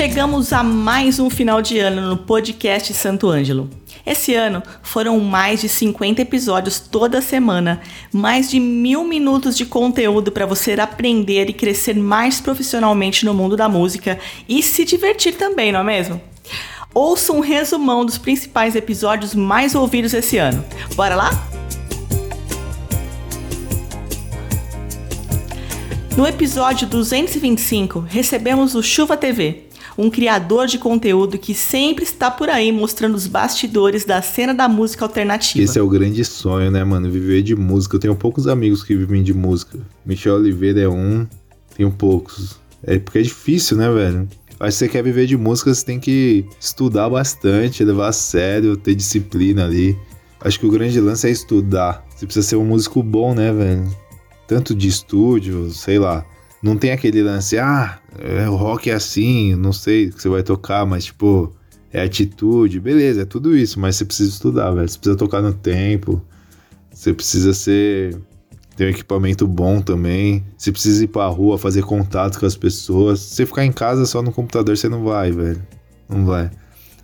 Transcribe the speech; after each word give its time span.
Chegamos 0.00 0.50
a 0.50 0.62
mais 0.62 1.18
um 1.18 1.28
final 1.28 1.60
de 1.60 1.78
ano 1.78 2.00
no 2.00 2.16
podcast 2.16 2.94
Santo 2.94 3.28
Ângelo. 3.28 3.68
Esse 4.06 4.34
ano 4.34 4.62
foram 4.82 5.20
mais 5.20 5.60
de 5.60 5.68
50 5.68 6.22
episódios 6.22 6.80
toda 6.80 7.20
semana, 7.20 7.82
mais 8.10 8.48
de 8.48 8.58
mil 8.58 9.04
minutos 9.04 9.54
de 9.54 9.66
conteúdo 9.66 10.32
para 10.32 10.46
você 10.46 10.72
aprender 10.72 11.50
e 11.50 11.52
crescer 11.52 11.94
mais 11.96 12.40
profissionalmente 12.40 13.26
no 13.26 13.34
mundo 13.34 13.58
da 13.58 13.68
música 13.68 14.18
e 14.48 14.62
se 14.62 14.86
divertir 14.86 15.34
também, 15.34 15.70
não 15.70 15.80
é 15.80 15.84
mesmo? 15.84 16.18
Ouça 16.94 17.34
um 17.34 17.40
resumão 17.40 18.02
dos 18.02 18.16
principais 18.16 18.74
episódios 18.74 19.34
mais 19.34 19.74
ouvidos 19.74 20.14
esse 20.14 20.38
ano. 20.38 20.64
Bora 20.94 21.14
lá? 21.14 21.46
No 26.16 26.26
episódio 26.26 26.88
225, 26.88 28.00
recebemos 28.00 28.74
o 28.74 28.82
Chuva 28.82 29.14
TV, 29.14 29.69
um 29.96 30.10
criador 30.10 30.66
de 30.66 30.78
conteúdo 30.78 31.38
que 31.38 31.54
sempre 31.54 32.04
está 32.04 32.30
por 32.30 32.48
aí 32.48 32.72
mostrando 32.72 33.14
os 33.14 33.26
bastidores 33.26 34.04
da 34.04 34.22
cena 34.22 34.54
da 34.54 34.68
música 34.68 35.04
alternativa. 35.04 35.64
Esse 35.64 35.78
é 35.78 35.82
o 35.82 35.88
grande 35.88 36.24
sonho, 36.24 36.70
né, 36.70 36.82
mano? 36.84 37.10
Viver 37.10 37.42
de 37.42 37.54
música. 37.54 37.96
Eu 37.96 38.00
tenho 38.00 38.16
poucos 38.16 38.46
amigos 38.46 38.82
que 38.82 38.94
vivem 38.94 39.22
de 39.22 39.34
música. 39.34 39.78
Michel 40.04 40.36
Oliveira 40.36 40.80
é 40.80 40.88
um, 40.88 41.26
tenho 41.76 41.90
poucos. 41.90 42.60
É 42.82 42.98
porque 42.98 43.18
é 43.18 43.22
difícil, 43.22 43.76
né, 43.76 43.90
velho? 43.90 44.28
Mas 44.58 44.74
se 44.74 44.80
você 44.80 44.88
quer 44.88 45.02
viver 45.02 45.26
de 45.26 45.36
música, 45.36 45.72
você 45.72 45.84
tem 45.84 45.98
que 45.98 46.44
estudar 46.60 47.08
bastante, 47.08 47.82
levar 47.82 48.08
a 48.08 48.12
sério, 48.12 48.76
ter 48.76 48.94
disciplina 48.94 49.64
ali. 49.64 49.96
Acho 50.42 50.60
que 50.60 50.66
o 50.66 50.70
grande 50.70 51.00
lance 51.00 51.26
é 51.26 51.30
estudar. 51.30 52.04
Você 52.14 52.26
precisa 52.26 52.46
ser 52.46 52.56
um 52.56 52.64
músico 52.64 53.02
bom, 53.02 53.34
né, 53.34 53.52
velho? 53.52 53.88
Tanto 54.46 54.74
de 54.74 54.88
estúdio, 54.88 55.70
sei 55.70 55.98
lá. 55.98 56.26
Não 56.62 56.76
tem 56.76 56.92
aquele 56.92 57.22
lance, 57.22 57.58
ah, 57.58 57.98
é, 58.18 58.48
o 58.48 58.54
rock 58.54 58.90
é 58.90 58.94
assim, 58.94 59.54
não 59.54 59.72
sei 59.72 60.08
o 60.08 60.12
que 60.12 60.20
você 60.20 60.28
vai 60.28 60.42
tocar, 60.42 60.84
mas 60.84 61.06
tipo, 61.06 61.54
é 61.92 62.02
atitude, 62.02 62.78
beleza, 62.78 63.22
é 63.22 63.24
tudo 63.24 63.56
isso, 63.56 63.80
mas 63.80 63.96
você 63.96 64.04
precisa 64.04 64.30
estudar, 64.30 64.70
velho. 64.72 64.88
Você 64.88 64.98
precisa 64.98 65.16
tocar 65.16 65.42
no 65.42 65.52
tempo, 65.52 66.22
você 66.92 67.12
precisa 67.12 67.54
ser. 67.54 68.16
ter 68.76 68.86
um 68.86 68.90
equipamento 68.90 69.46
bom 69.46 69.80
também. 69.80 70.44
Você 70.56 70.70
precisa 70.70 71.04
ir 71.04 71.08
pra 71.08 71.26
rua, 71.26 71.58
fazer 71.58 71.82
contato 71.82 72.38
com 72.38 72.46
as 72.46 72.56
pessoas. 72.56 73.20
Se 73.20 73.36
você 73.36 73.46
ficar 73.46 73.64
em 73.64 73.72
casa 73.72 74.06
só 74.06 74.22
no 74.22 74.32
computador, 74.32 74.76
você 74.76 74.88
não 74.88 75.02
vai, 75.02 75.32
velho. 75.32 75.62
Não 76.08 76.24
vai. 76.26 76.50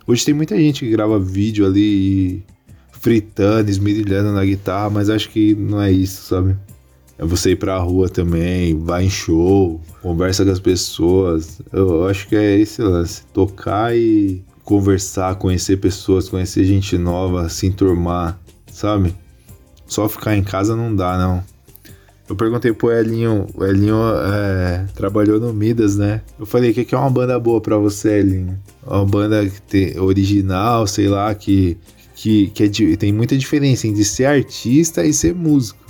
Hoje 0.05 0.23
tem 0.23 0.33
muita 0.33 0.55
gente 0.55 0.85
que 0.85 0.91
grava 0.91 1.19
vídeo 1.19 1.65
ali 1.65 2.43
fritando, 2.91 3.69
esmerilhando 3.69 4.31
na 4.31 4.45
guitarra, 4.45 4.89
mas 4.89 5.09
acho 5.09 5.29
que 5.29 5.53
não 5.55 5.81
é 5.81 5.91
isso, 5.91 6.23
sabe? 6.27 6.55
É 7.19 7.25
você 7.25 7.51
ir 7.51 7.55
pra 7.55 7.77
rua 7.79 8.07
também, 8.07 8.77
vai 8.77 9.05
em 9.05 9.09
show, 9.09 9.81
conversa 10.01 10.45
com 10.45 10.51
as 10.51 10.59
pessoas. 10.59 11.59
Eu 11.73 12.07
acho 12.07 12.27
que 12.27 12.35
é 12.35 12.59
esse 12.59 12.81
lance. 12.81 13.23
Tocar 13.33 13.95
e 13.95 14.43
conversar, 14.63 15.35
conhecer 15.35 15.77
pessoas, 15.77 16.29
conhecer 16.29 16.63
gente 16.65 16.97
nova, 16.97 17.49
se 17.49 17.65
enturmar, 17.65 18.39
sabe? 18.71 19.15
Só 19.87 20.07
ficar 20.07 20.35
em 20.35 20.43
casa 20.43 20.75
não 20.75 20.95
dá, 20.95 21.17
não. 21.17 21.43
Eu 22.29 22.35
perguntei 22.35 22.73
pro 22.73 22.91
Elinho, 22.91 23.47
o 23.55 23.63
Elinho 23.63 23.95
é, 23.95 24.85
trabalhou 24.93 25.39
no 25.39 25.53
Midas, 25.53 25.95
né? 25.95 26.21
Eu 26.37 26.45
falei, 26.45 26.71
o 26.71 26.73
que, 26.73 26.93
é 26.93 26.97
uma 26.97 27.09
banda 27.09 27.39
boa 27.39 27.61
pra 27.61 27.77
você, 27.77 28.19
Elinho? 28.19 28.59
Uma 28.85 29.05
banda 29.05 29.47
que 29.47 29.61
tem, 29.61 29.97
original, 29.97 30.85
sei 30.85 31.07
lá, 31.07 31.33
que, 31.33 31.77
que, 32.13 32.47
que 32.49 32.63
é, 32.65 32.97
tem 32.97 33.13
muita 33.13 33.37
diferença 33.37 33.87
entre 33.87 34.03
ser 34.03 34.25
artista 34.25 35.05
e 35.05 35.13
ser 35.13 35.33
músico 35.33 35.86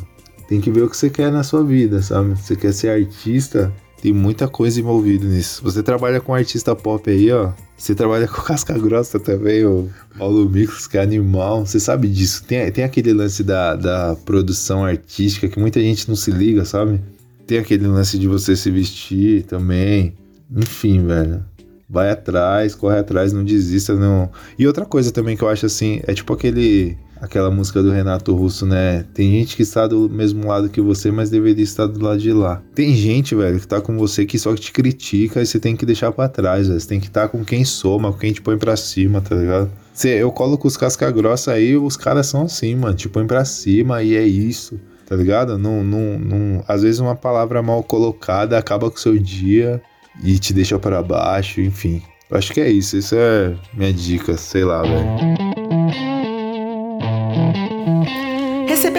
tem 0.48 0.62
que 0.62 0.72
ver 0.72 0.84
o 0.84 0.90
que 0.90 0.96
você 0.96 1.10
quer 1.10 1.32
na 1.32 1.44
sua 1.44 1.64
vida, 1.64 2.02
sabe? 2.02 2.36
Você 2.36 2.56
quer 2.56 2.74
ser 2.74 2.90
artista, 2.90 3.74
tem 4.02 4.14
muita 4.14 4.48
coisa 4.48 4.80
envolvida 4.80 5.26
nisso. 5.26 5.62
Você 5.64 5.84
trabalha 5.84 6.22
com 6.22 6.34
artista 6.34 6.76
pop 6.76 7.10
aí, 7.10 7.32
ó. 7.32 7.52
Você 7.78 7.94
trabalha 7.94 8.28
com 8.30 8.42
casca 8.42 8.78
grossa 8.78 9.20
também, 9.20 9.66
o 9.66 9.90
Paulo 10.18 10.50
Micos, 10.50 10.88
que 10.88 10.98
é 10.98 11.02
animal. 11.02 11.66
Você 11.66 11.80
sabe 11.80 12.08
disso. 12.08 12.44
Tem, 12.46 12.72
tem 12.72 12.84
aquele 12.84 13.12
lance 13.12 13.44
da, 13.44 13.76
da 13.76 14.16
produção 14.26 14.86
artística 14.86 15.48
que 15.50 15.60
muita 15.60 15.82
gente 15.82 16.08
não 16.08 16.16
se 16.16 16.32
liga, 16.32 16.64
sabe? 16.64 17.02
Tem 17.46 17.58
aquele 17.58 17.88
lance 17.88 18.18
de 18.18 18.28
você 18.28 18.56
se 18.56 18.72
vestir 18.72 19.44
também. 19.44 20.14
Enfim, 20.56 21.06
velho. 21.06 21.44
Vai 21.90 22.12
atrás, 22.12 22.76
corre 22.76 23.00
atrás, 23.00 23.34
não 23.34 23.44
desista, 23.44 23.96
não. 23.96 24.30
E 24.60 24.68
outra 24.68 24.86
coisa 24.86 25.12
também 25.12 25.36
que 25.36 25.44
eu 25.44 25.50
acho 25.50 25.66
assim, 25.66 26.02
é 26.04 26.14
tipo 26.14 26.34
aquele 26.34 26.98
aquela 27.22 27.50
música 27.52 27.82
do 27.82 27.92
Renato 27.92 28.36
Russo, 28.36 28.66
né? 28.66 29.06
Tem 29.14 29.32
gente 29.32 29.56
que 29.56 29.62
está 29.62 29.88
do 29.88 30.10
mesmo 30.10 30.48
lado 30.48 30.70
que 30.70 30.82
você, 30.82 31.12
mas 31.12 31.30
deveria 31.30 31.64
estar 31.64 31.88
do 31.88 32.04
lado 32.04 32.20
de 32.20 32.32
lá. 32.32 32.62
Tem 32.74 32.96
gente, 32.96 33.36
velho, 33.36 33.60
que 33.60 33.68
tá 33.68 33.82
com 33.82 33.98
você 33.98 34.26
que 34.26 34.38
só 34.38 34.56
te 34.56 34.72
critica 34.72 35.42
e 35.42 35.46
você 35.46 35.60
tem 35.60 35.76
que 35.76 35.86
deixar 35.86 36.12
para 36.12 36.30
trás, 36.30 36.68
velho. 36.68 36.80
Você 36.80 36.88
tem 36.88 37.00
que 37.00 37.08
estar 37.08 37.24
tá 37.24 37.28
com 37.28 37.44
quem 37.44 37.64
soma, 37.66 38.12
com 38.12 38.20
quem 38.20 38.34
te 38.34 38.42
põe 38.42 38.58
pra 38.58 38.76
cima, 38.76 39.22
tá 39.22 39.36
ligado? 39.36 39.72
Se 39.94 40.10
eu 40.10 40.32
coloco 40.32 40.68
os 40.68 40.78
casca 40.78 41.10
grossa 41.10 41.54
aí, 41.54 41.76
os 41.76 41.98
caras 41.98 42.28
são 42.28 42.44
assim, 42.44 42.76
mano, 42.76 42.94
te 42.94 43.10
põe 43.10 43.26
pra 43.26 43.44
cima 43.44 44.04
e 44.04 44.16
é 44.16 44.26
isso, 44.26 44.80
tá 45.08 45.16
ligado? 45.16 45.58
Não, 45.58 45.84
não, 45.84 46.20
não, 46.20 46.64
às 46.68 46.84
vezes 46.84 47.00
uma 47.00 47.16
palavra 47.16 47.64
mal 47.64 47.82
colocada 47.82 48.58
acaba 48.58 48.92
com 48.92 48.98
o 48.98 49.00
seu 49.00 49.18
dia 49.18 49.82
e 50.24 50.38
te 50.38 50.54
deixa 50.54 50.78
para 50.78 51.02
baixo, 51.02 51.62
enfim. 51.62 52.02
Eu 52.30 52.38
acho 52.38 52.54
que 52.54 52.62
é 52.62 52.70
isso, 52.70 52.98
isso 52.98 53.16
é 53.16 53.56
minha 53.74 53.94
dica, 53.94 54.38
sei 54.38 54.64
lá, 54.64 54.82
velho. 54.84 55.47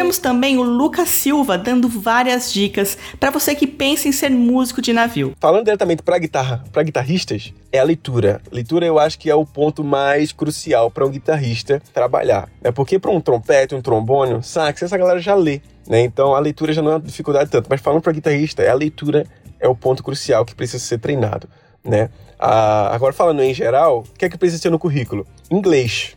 Recebemos 0.08 0.19
também 0.19 0.56
o 0.56 0.62
Lucas 0.62 1.10
Silva 1.10 1.58
dando 1.58 1.86
várias 1.86 2.50
dicas 2.50 2.96
para 3.20 3.30
você 3.30 3.54
que 3.54 3.66
pensa 3.66 4.08
em 4.08 4.12
ser 4.12 4.30
músico 4.30 4.80
de 4.80 4.91
navio. 4.91 5.34
Falando 5.38 5.64
diretamente 5.64 6.02
para 6.02 6.19
guitarra, 6.19 6.64
para 6.72 6.82
guitarristas, 6.82 7.52
é 7.70 7.78
a 7.78 7.84
leitura. 7.84 8.41
Leitura 8.50 8.86
eu 8.86 8.98
acho 8.98 9.18
que 9.18 9.28
é 9.28 9.34
o 9.34 9.44
ponto 9.44 9.84
mais 9.84 10.32
crucial 10.32 10.91
para 10.91 11.04
um 11.04 11.10
guitarrista 11.10 11.82
trabalhar. 11.92 12.48
É 12.64 12.72
porque 12.72 12.98
para 12.98 13.10
um 13.10 13.20
trompete, 13.20 13.74
um 13.74 13.82
trombone, 13.82 14.42
sax, 14.42 14.82
essa 14.82 14.97
galera 14.97 15.20
já 15.20 15.34
lê, 15.34 15.60
né? 15.86 16.00
Então 16.00 16.34
a 16.34 16.38
leitura 16.38 16.72
já 16.72 16.80
não 16.80 16.92
é 16.92 16.94
uma 16.94 17.00
dificuldade 17.00 17.50
tanto. 17.50 17.66
Mas 17.68 17.82
falando 17.82 18.00
para 18.00 18.12
guitarrista, 18.12 18.62
é 18.62 18.70
a 18.70 18.74
leitura 18.74 19.26
é 19.60 19.68
o 19.68 19.74
ponto 19.74 20.02
crucial 20.02 20.42
que 20.42 20.54
precisa 20.54 20.82
ser 20.82 20.98
treinado, 20.98 21.47
né? 21.84 22.08
Ah, 22.38 22.94
agora 22.94 23.12
falando 23.12 23.42
em 23.42 23.52
geral, 23.52 24.06
o 24.08 24.18
que 24.18 24.24
é 24.24 24.28
que 24.30 24.38
precisa 24.38 24.62
ter 24.62 24.70
no 24.70 24.78
currículo? 24.78 25.26
Inglês 25.50 26.16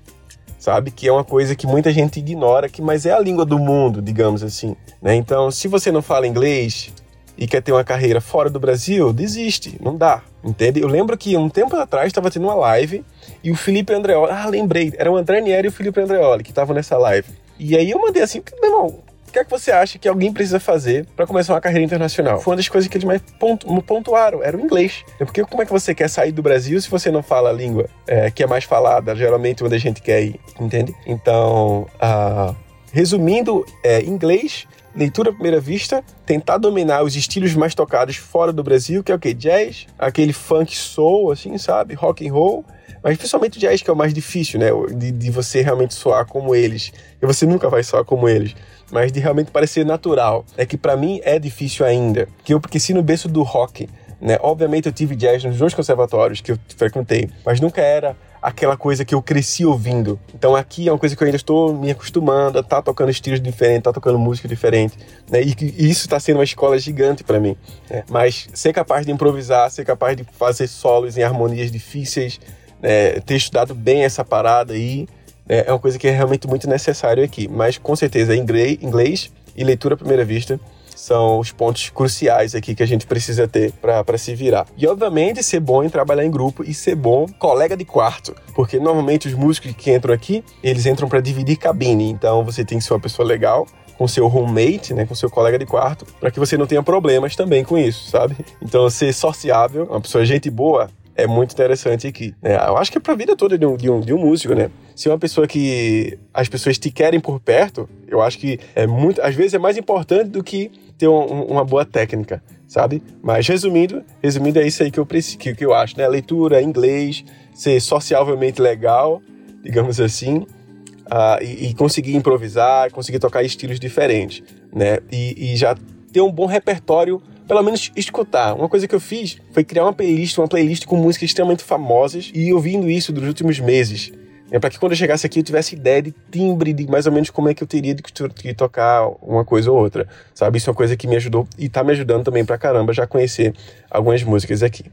sabe? 0.61 0.91
Que 0.91 1.07
é 1.07 1.11
uma 1.11 1.23
coisa 1.23 1.55
que 1.55 1.65
muita 1.65 1.91
gente 1.91 2.19
ignora, 2.19 2.69
que 2.69 2.83
mas 2.83 3.07
é 3.07 3.11
a 3.11 3.19
língua 3.19 3.43
do 3.43 3.57
mundo, 3.57 3.99
digamos 3.99 4.43
assim. 4.43 4.75
Né? 5.01 5.15
Então, 5.15 5.49
se 5.49 5.67
você 5.67 5.91
não 5.91 6.03
fala 6.03 6.27
inglês 6.27 6.93
e 7.35 7.47
quer 7.47 7.61
ter 7.61 7.71
uma 7.71 7.83
carreira 7.83 8.21
fora 8.21 8.47
do 8.47 8.59
Brasil, 8.59 9.11
desiste, 9.11 9.77
não 9.81 9.97
dá, 9.97 10.21
entende? 10.43 10.79
Eu 10.79 10.87
lembro 10.87 11.17
que 11.17 11.35
um 11.35 11.49
tempo 11.49 11.75
atrás 11.75 12.07
estava 12.07 12.29
tendo 12.29 12.43
uma 12.43 12.53
live 12.53 13.03
e 13.43 13.49
o 13.49 13.55
Felipe 13.55 13.91
Andreoli, 13.91 14.31
ah, 14.31 14.45
lembrei, 14.47 14.93
era 14.95 15.11
o 15.11 15.17
André 15.17 15.41
Nieri 15.41 15.65
e 15.65 15.69
o 15.69 15.71
Felipe 15.71 15.99
Andreoli 15.99 16.43
que 16.43 16.51
estavam 16.51 16.75
nessa 16.75 16.95
live. 16.95 17.27
E 17.57 17.75
aí 17.75 17.89
eu 17.89 17.99
mandei 17.99 18.21
assim, 18.21 18.43
meu 18.61 18.71
irmão, 18.71 18.99
o 19.31 19.33
que 19.33 19.39
é 19.39 19.43
que 19.45 19.49
você 19.49 19.71
acha 19.71 19.97
que 19.97 20.09
alguém 20.09 20.31
precisa 20.33 20.59
fazer 20.59 21.07
para 21.15 21.25
começar 21.25 21.53
uma 21.53 21.61
carreira 21.61 21.85
internacional? 21.85 22.41
Foi 22.41 22.51
uma 22.51 22.57
das 22.57 22.67
coisas 22.67 22.89
que 22.89 22.97
eles 22.97 23.05
mais 23.05 23.21
pontu 23.39 23.81
pontuaram, 23.83 24.43
era 24.43 24.57
o 24.57 24.59
inglês. 24.59 25.05
É 25.19 25.23
porque 25.23 25.41
como 25.45 25.63
é 25.63 25.65
que 25.65 25.71
você 25.71 25.95
quer 25.95 26.09
sair 26.09 26.33
do 26.33 26.41
Brasil 26.41 26.79
se 26.81 26.89
você 26.89 27.09
não 27.09 27.23
fala 27.23 27.49
a 27.49 27.53
língua 27.53 27.89
é, 28.05 28.29
que 28.29 28.43
é 28.43 28.47
mais 28.47 28.65
falada, 28.65 29.15
geralmente 29.15 29.63
onde 29.63 29.73
a 29.73 29.79
gente 29.79 30.01
quer 30.01 30.21
ir, 30.21 30.39
entende? 30.59 30.93
Então, 31.07 31.87
uh, 31.95 32.53
resumindo, 32.91 33.65
é, 33.85 34.01
inglês, 34.03 34.67
leitura 34.93 35.29
à 35.29 35.33
primeira 35.33 35.61
vista, 35.61 36.03
tentar 36.25 36.57
dominar 36.57 37.01
os 37.01 37.15
estilos 37.15 37.55
mais 37.55 37.73
tocados 37.73 38.17
fora 38.17 38.51
do 38.51 38.61
Brasil, 38.61 39.01
que 39.01 39.13
é 39.13 39.15
o 39.15 39.19
que? 39.19 39.33
Jazz, 39.33 39.87
aquele 39.97 40.33
funk 40.33 40.75
soul, 40.75 41.31
assim, 41.31 41.57
sabe? 41.57 41.93
Rock 41.93 42.27
and 42.27 42.33
roll, 42.33 42.65
mas 43.03 43.17
principalmente 43.17 43.57
o 43.57 43.61
jazz 43.61 43.81
que 43.81 43.89
é 43.89 43.93
o 43.93 43.95
mais 43.95 44.13
difícil, 44.13 44.59
né? 44.59 44.67
De, 44.95 45.11
de 45.11 45.31
você 45.31 45.61
realmente 45.61 45.93
soar 45.93 46.25
como 46.25 46.55
eles. 46.55 46.91
E 47.21 47.25
você 47.25 47.45
nunca 47.45 47.69
vai 47.69 47.83
soar 47.83 48.03
como 48.03 48.27
eles 48.27 48.55
mas 48.91 49.11
de 49.11 49.19
realmente 49.19 49.49
parecer 49.49 49.85
natural. 49.85 50.45
É 50.57 50.65
que 50.65 50.77
para 50.77 50.95
mim 50.95 51.21
é 51.23 51.39
difícil 51.39 51.85
ainda. 51.85 52.27
Que 52.43 52.53
eu 52.53 52.59
cresci 52.59 52.93
no 52.93 53.01
berço 53.01 53.27
do 53.27 53.41
rock, 53.41 53.89
Né? 54.19 54.37
Obviamente 54.41 54.85
eu 54.85 54.91
tive 54.91 55.15
jazz 55.15 55.43
nos 55.43 55.57
dois 55.57 55.73
conservatórios 55.73 56.41
que 56.41 56.51
eu 56.51 56.59
frequentei, 56.77 57.27
mas 57.43 57.59
nunca 57.59 57.81
era 57.81 58.15
aquela 58.39 58.77
coisa 58.77 59.03
que 59.03 59.15
eu 59.15 59.21
cresci 59.21 59.65
ouvindo. 59.65 60.19
Então 60.35 60.55
aqui 60.55 60.87
é 60.87 60.91
uma 60.91 60.99
coisa 60.99 61.15
que 61.15 61.23
eu 61.23 61.25
ainda 61.25 61.37
estou 61.37 61.73
me 61.73 61.89
acostumando 61.89 62.59
a 62.59 62.61
estar 62.61 62.77
tá 62.77 62.81
tocando 62.83 63.09
estilos 63.09 63.41
diferentes, 63.41 63.83
tá 63.83 63.91
tocando 63.91 64.19
música 64.19 64.47
diferente, 64.47 64.95
né? 65.27 65.41
E, 65.41 65.55
e 65.59 65.89
isso 65.89 66.01
está 66.01 66.19
sendo 66.19 66.37
uma 66.37 66.43
escola 66.43 66.77
gigante 66.77 67.23
para 67.23 67.39
mim. 67.39 67.57
Né? 67.89 68.03
Mas 68.09 68.47
ser 68.53 68.73
capaz 68.73 69.07
de 69.07 69.11
improvisar, 69.11 69.71
ser 69.71 69.85
capaz 69.85 70.15
de 70.15 70.23
fazer 70.37 70.67
solos 70.67 71.17
em 71.17 71.23
harmonias 71.23 71.71
difíceis, 71.71 72.39
né? 72.81 73.19
ter 73.25 73.35
estudado 73.35 73.73
bem 73.73 74.03
essa 74.03 74.23
parada 74.23 74.73
aí, 74.73 75.07
né? 75.47 75.63
é 75.65 75.71
uma 75.71 75.79
coisa 75.79 75.97
que 75.97 76.07
é 76.07 76.11
realmente 76.11 76.47
muito 76.47 76.67
necessário 76.67 77.23
aqui. 77.23 77.47
Mas 77.47 77.77
com 77.77 77.95
certeza 77.95 78.35
inglês, 78.35 78.77
inglês 78.81 79.31
e 79.55 79.63
leitura 79.63 79.95
à 79.95 79.97
primeira 79.97 80.25
vista 80.25 80.59
são 81.01 81.39
os 81.39 81.51
pontos 81.51 81.89
cruciais 81.89 82.53
aqui 82.53 82.75
que 82.75 82.83
a 82.83 82.85
gente 82.85 83.07
precisa 83.07 83.47
ter 83.47 83.71
para 83.73 84.17
se 84.17 84.35
virar. 84.35 84.67
E 84.77 84.85
obviamente 84.85 85.41
ser 85.41 85.59
bom 85.59 85.83
em 85.83 85.89
trabalhar 85.89 86.23
em 86.23 86.29
grupo 86.29 86.63
e 86.63 86.73
ser 86.73 86.95
bom 86.95 87.25
colega 87.39 87.75
de 87.75 87.83
quarto, 87.83 88.35
porque 88.53 88.79
normalmente 88.79 89.27
os 89.27 89.33
músicos 89.33 89.71
que 89.75 89.91
entram 89.91 90.13
aqui, 90.13 90.43
eles 90.61 90.85
entram 90.85 91.09
para 91.09 91.19
dividir 91.19 91.57
cabine, 91.57 92.11
então 92.11 92.43
você 92.45 92.63
tem 92.63 92.77
que 92.77 92.83
ser 92.83 92.93
uma 92.93 92.99
pessoa 92.99 93.27
legal, 93.27 93.65
com 93.97 94.07
seu 94.07 94.27
roommate, 94.27 94.95
né, 94.95 95.05
com 95.05 95.13
seu 95.13 95.29
colega 95.29 95.59
de 95.59 95.65
quarto, 95.65 96.05
para 96.19 96.31
que 96.31 96.39
você 96.39 96.57
não 96.57 96.65
tenha 96.65 96.81
problemas 96.81 97.35
também 97.35 97.63
com 97.63 97.77
isso, 97.77 98.09
sabe? 98.09 98.35
Então 98.59 98.89
ser 98.89 99.13
sociável, 99.13 99.83
uma 99.83 100.01
pessoa 100.01 100.25
gente 100.25 100.49
boa, 100.49 100.89
é 101.21 101.27
muito 101.27 101.53
interessante 101.53 102.07
aqui. 102.07 102.33
Né? 102.41 102.55
Eu 102.55 102.77
acho 102.77 102.91
que 102.91 102.97
é 102.97 103.01
para 103.01 103.13
a 103.13 103.15
vida 103.15 103.35
toda 103.35 103.57
de 103.57 103.65
um, 103.65 103.77
de, 103.77 103.89
um, 103.89 103.99
de 103.99 104.13
um 104.13 104.17
músico, 104.17 104.53
né? 104.53 104.69
Se 104.95 105.07
é 105.07 105.11
uma 105.11 105.17
pessoa 105.19 105.47
que 105.47 106.17
as 106.33 106.49
pessoas 106.49 106.77
te 106.77 106.91
querem 106.91 107.19
por 107.19 107.39
perto, 107.39 107.89
eu 108.07 108.21
acho 108.21 108.37
que 108.37 108.59
é 108.75 108.85
muito, 108.85 109.21
às 109.21 109.35
vezes 109.35 109.53
é 109.53 109.59
mais 109.59 109.77
importante 109.77 110.29
do 110.29 110.43
que 110.43 110.71
ter 110.97 111.07
um, 111.07 111.43
uma 111.43 111.63
boa 111.63 111.85
técnica, 111.85 112.43
sabe? 112.67 113.01
Mas 113.21 113.47
resumindo, 113.47 114.03
resumindo 114.21 114.59
é 114.59 114.67
isso 114.67 114.83
aí 114.83 114.91
que 114.91 114.99
eu 114.99 115.05
que, 115.05 115.55
que 115.55 115.65
eu 115.65 115.73
acho, 115.73 115.97
né? 115.97 116.07
Leitura, 116.07 116.61
inglês, 116.61 117.23
ser 117.53 117.79
socialmente 117.79 118.61
legal, 118.61 119.21
digamos 119.63 119.99
assim, 119.99 120.37
uh, 120.37 121.41
e, 121.41 121.69
e, 121.69 121.73
conseguir 121.73 122.15
improvisar, 122.15 122.91
conseguir 122.91 123.19
tocar 123.19 123.43
estilos 123.43 123.79
diferentes, 123.79 124.43
né? 124.73 124.99
E, 125.11 125.53
e 125.53 125.55
já 125.55 125.75
ter 126.11 126.21
um 126.21 126.31
bom 126.31 126.45
repertório 126.45 127.21
pelo 127.51 127.63
menos 127.63 127.91
escutar. 127.97 128.53
Uma 128.53 128.69
coisa 128.69 128.87
que 128.87 128.95
eu 128.95 128.99
fiz 129.01 129.37
foi 129.51 129.61
criar 129.61 129.83
uma 129.83 129.91
playlist, 129.91 130.37
uma 130.37 130.47
playlist 130.47 130.85
com 130.85 130.95
músicas 130.95 131.31
extremamente 131.31 131.65
famosas 131.65 132.31
e 132.33 132.53
ouvindo 132.53 132.89
isso 132.89 133.11
dos 133.11 133.27
últimos 133.27 133.59
meses. 133.59 134.09
É 134.49 134.57
para 134.57 134.69
que 134.69 134.79
quando 134.79 134.93
eu 134.93 134.97
chegasse 134.97 135.25
aqui 135.25 135.39
eu 135.39 135.43
tivesse 135.43 135.75
ideia 135.75 136.01
de 136.01 136.15
timbre, 136.31 136.71
de 136.71 136.87
mais 136.87 137.07
ou 137.07 137.11
menos 137.11 137.29
como 137.29 137.49
é 137.49 137.53
que 137.53 137.61
eu 137.61 137.67
teria 137.67 137.93
de, 137.93 138.01
de, 138.41 138.53
tocar 138.53 139.05
uma 139.21 139.43
coisa 139.43 139.69
ou 139.69 139.77
outra, 139.77 140.07
sabe? 140.33 140.59
Isso 140.59 140.69
é 140.69 140.71
uma 140.71 140.77
coisa 140.77 140.95
que 140.95 141.05
me 141.09 141.17
ajudou 141.17 141.45
e 141.57 141.67
tá 141.67 141.83
me 141.83 141.91
ajudando 141.91 142.23
também 142.23 142.45
pra 142.45 142.57
caramba 142.57 142.93
já 142.93 143.05
conhecer 143.05 143.53
algumas 143.89 144.23
músicas 144.23 144.63
aqui. 144.63 144.85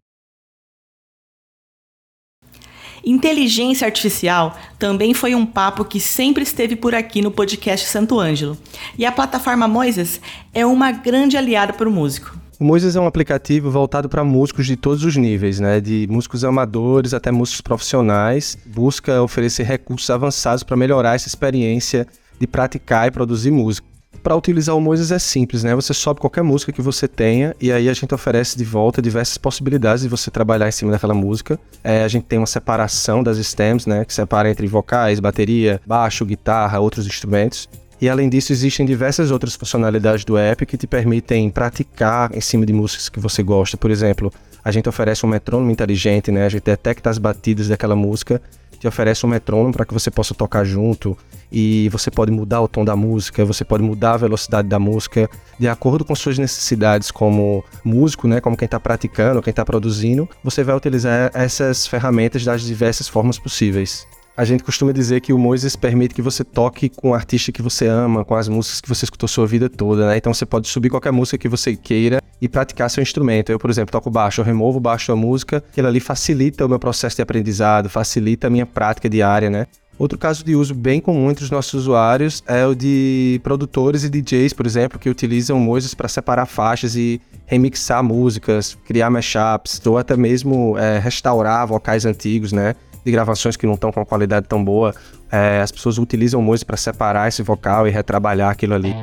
Inteligência 3.05 3.87
artificial 3.87 4.59
também 4.81 5.15
foi 5.15 5.33
um 5.33 5.47
papo 5.47 5.85
que 5.85 6.01
sempre 6.01 6.43
esteve 6.43 6.75
por 6.75 6.93
aqui 6.93 7.23
no 7.23 7.31
podcast 7.31 7.87
Santo 7.87 8.19
Ângelo. 8.19 8.59
E 8.99 9.07
a 9.07 9.13
plataforma 9.13 9.69
Moises 9.69 10.21
é 10.53 10.67
uma 10.67 10.91
grande 10.91 11.37
aliada 11.37 11.73
para 11.73 11.89
o 11.89 11.93
músico. 11.93 12.38
O 12.61 12.65
Moises 12.65 12.97
é 12.97 13.01
um 13.01 13.07
aplicativo 13.07 13.71
voltado 13.71 14.09
para 14.09 14.25
músicos 14.25 14.67
de 14.67 14.75
todos 14.75 15.05
os 15.05 15.17
níveis, 15.17 15.61
né? 15.61 15.81
de 15.81 16.09
músicos 16.11 16.43
amadores 16.43 17.15
até 17.15 17.31
músicos 17.31 17.61
profissionais. 17.61 18.59
Busca 18.67 19.23
oferecer 19.23 19.63
recursos 19.63 20.11
avançados 20.11 20.65
para 20.65 20.77
melhorar 20.77 21.15
essa 21.15 21.29
experiência 21.29 22.05
de 22.37 22.49
praticar 22.49 23.07
e 23.07 23.13
produzir 23.13 23.53
música. 23.53 23.87
Para 24.25 24.35
utilizar 24.35 24.77
o 24.77 24.81
Moises 24.81 25.13
é 25.13 25.21
simples, 25.21 25.63
né? 25.63 25.73
Você 25.77 25.95
sobe 25.95 26.19
qualquer 26.19 26.43
música 26.43 26.73
que 26.73 26.83
você 26.83 27.07
tenha 27.07 27.55
e 27.61 27.71
aí 27.71 27.89
a 27.89 27.95
gente 27.95 28.13
oferece 28.13 28.59
de 28.59 28.65
volta 28.65 29.01
diversas 29.01 29.39
possibilidades 29.39 30.03
de 30.03 30.09
você 30.09 30.29
trabalhar 30.29 30.67
em 30.67 30.73
cima 30.73 30.91
daquela 30.91 31.15
música. 31.15 31.61
É, 31.85 32.03
a 32.03 32.09
gente 32.09 32.25
tem 32.25 32.41
uma 32.41 32.47
separação 32.47 33.23
das 33.23 33.39
stems, 33.39 33.87
né? 33.87 34.05
Que 34.05 34.13
separa 34.13 34.51
entre 34.51 34.67
vocais, 34.67 35.21
bateria, 35.21 35.81
baixo, 35.87 36.27
guitarra, 36.27 36.81
outros 36.81 37.07
instrumentos. 37.07 37.69
E 38.01 38.09
além 38.09 38.29
disso, 38.29 38.53
existem 38.53 38.87
diversas 38.87 39.31
outras 39.31 39.57
funcionalidades 39.57 40.25
do 40.25 40.39
app 40.39 40.65
que 40.65 40.77
te 40.77 40.87
permitem 40.87 41.51
praticar 41.51 42.35
em 42.35 42.41
cima 42.41 42.65
de 42.65 42.73
músicas 42.73 43.09
que 43.09 43.19
você 43.19 43.43
gosta. 43.43 43.77
Por 43.77 43.91
exemplo, 43.91 44.33
a 44.65 44.71
gente 44.71 44.89
oferece 44.89 45.27
um 45.27 45.29
metrônomo 45.29 45.71
inteligente, 45.71 46.31
né? 46.31 46.47
A 46.47 46.49
gente 46.49 46.63
detecta 46.63 47.11
as 47.11 47.19
batidas 47.19 47.67
daquela 47.69 47.97
música, 47.97 48.41
te 48.79 48.87
oferece 48.87 49.27
um 49.27 49.29
metrônomo 49.29 49.73
para 49.73 49.85
que 49.85 49.93
você 49.93 50.11
possa 50.11 50.33
tocar 50.33 50.65
junto 50.65 51.19
e 51.51 51.89
você 51.89 52.11
pode 52.11 52.31
mudar 52.31 52.61
o 52.61 52.69
tom 52.69 52.85
da 52.85 52.95
música, 52.95 53.45
você 53.45 53.65
pode 53.65 53.83
mudar 53.83 54.13
a 54.13 54.17
velocidade 54.19 54.69
da 54.69 54.79
música 54.79 55.29
de 55.59 55.67
acordo 55.67 56.05
com 56.05 56.15
suas 56.15 56.39
necessidades 56.39 57.11
como 57.11 57.65
músico, 57.83 58.29
né? 58.29 58.41
Como 58.41 58.57
quem 58.57 58.67
está 58.67 58.79
praticando, 58.79 59.43
quem 59.43 59.51
está 59.51 59.65
produzindo. 59.65 60.29
Você 60.45 60.63
vai 60.63 60.77
utilizar 60.77 61.33
essas 61.35 61.87
ferramentas 61.87 62.45
das 62.45 62.63
diversas 62.63 63.09
formas 63.09 63.39
possíveis. 63.39 64.07
A 64.39 64.45
gente 64.45 64.63
costuma 64.63 64.93
dizer 64.93 65.21
que 65.21 65.33
o 65.33 65.39
Moises 65.39 65.75
permite 65.75 66.15
que 66.15 66.23
você 66.23 66.45
toque 66.45 66.89
com 66.89 67.11
o 67.11 67.15
artista 67.15 67.51
que 67.51 67.61
você 67.61 67.89
ama, 67.89 68.25
com 68.25 68.37
as 68.37 68.49
músicas 68.49 68.81
que 68.81 68.89
você 68.89 69.05
escutou 69.05 69.29
sua 69.29 69.49
vida 69.49 69.69
toda, 69.69 70.07
né? 70.07 70.17
Então 70.17 70.33
você 70.33 70.47
pode 70.47 70.69
subir 70.69 70.91
qualquer 70.91 71.11
música 71.11 71.37
que 71.37 71.49
você 71.49 71.75
queira 71.75 72.23
e 72.41 72.49
praticar 72.49 72.89
seu 72.89 73.03
instrumento. 73.03 73.51
Eu, 73.51 73.59
por 73.59 73.69
exemplo, 73.69 73.91
toco 73.91 74.09
baixo, 74.09 74.41
eu 74.41 74.45
removo 74.45 74.79
baixo 74.79 75.11
da 75.11 75.17
música, 75.17 75.61
que 75.73 75.81
ali 75.81 75.99
facilita 75.99 76.65
o 76.65 76.69
meu 76.69 76.79
processo 76.79 77.17
de 77.17 77.23
aprendizado, 77.23 77.89
facilita 77.91 78.47
a 78.47 78.51
minha 78.51 78.65
prática 78.65 79.09
diária, 79.11 79.51
né? 79.51 79.67
Outro 79.99 80.17
caso 80.17 80.45
de 80.45 80.55
uso 80.55 80.73
bem 80.73 81.01
comum 81.01 81.29
entre 81.29 81.43
os 81.43 81.51
nossos 81.51 81.75
usuários 81.75 82.41
é 82.47 82.65
o 82.65 82.77
de 82.77 83.41
produtores 83.43 84.05
e 84.05 84.09
DJs, 84.09 84.53
por 84.53 84.67
exemplo, 84.67 85.01
que 85.01 85.11
utilizam 85.11 85.59
Moises 85.59 85.95
para 85.95 86.07
separar 86.07 86.47
faixas 86.47 86.95
e 86.95 87.21
remixar 87.45 88.05
músicas, 88.05 88.79
criar 88.87 89.11
mashups, 89.11 89.85
ou 89.85 89.99
até 89.99 90.17
mesmo 90.17 90.79
é, 90.79 91.01
restaurar 91.01 91.67
vocais 91.67 92.07
antigos, 92.07 92.53
né? 92.53 92.77
De 93.09 93.13
gravações 93.13 93.57
que 93.57 93.67
não 93.67 93.75
estão 93.75 93.91
com 93.91 94.05
qualidade 94.05 94.47
tão 94.47 94.63
boa, 94.63 94.95
é, 95.33 95.61
as 95.63 95.73
pessoas 95.73 95.97
utilizam 95.97 96.41
o 96.41 96.43
Moise 96.43 96.65
para 96.65 96.77
separar 96.77 97.27
esse 97.27 97.43
vocal 97.43 97.89
e 97.89 97.91
retrabalhar 97.91 98.51
aquilo 98.51 98.75
ali. 98.75 98.95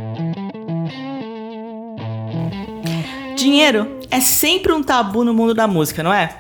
Dinheiro 3.36 4.00
é 4.12 4.20
sempre 4.20 4.72
um 4.72 4.84
tabu 4.84 5.24
no 5.24 5.34
mundo 5.34 5.56
da 5.56 5.68
música, 5.68 6.04
não 6.04 6.14
é? 6.14 6.38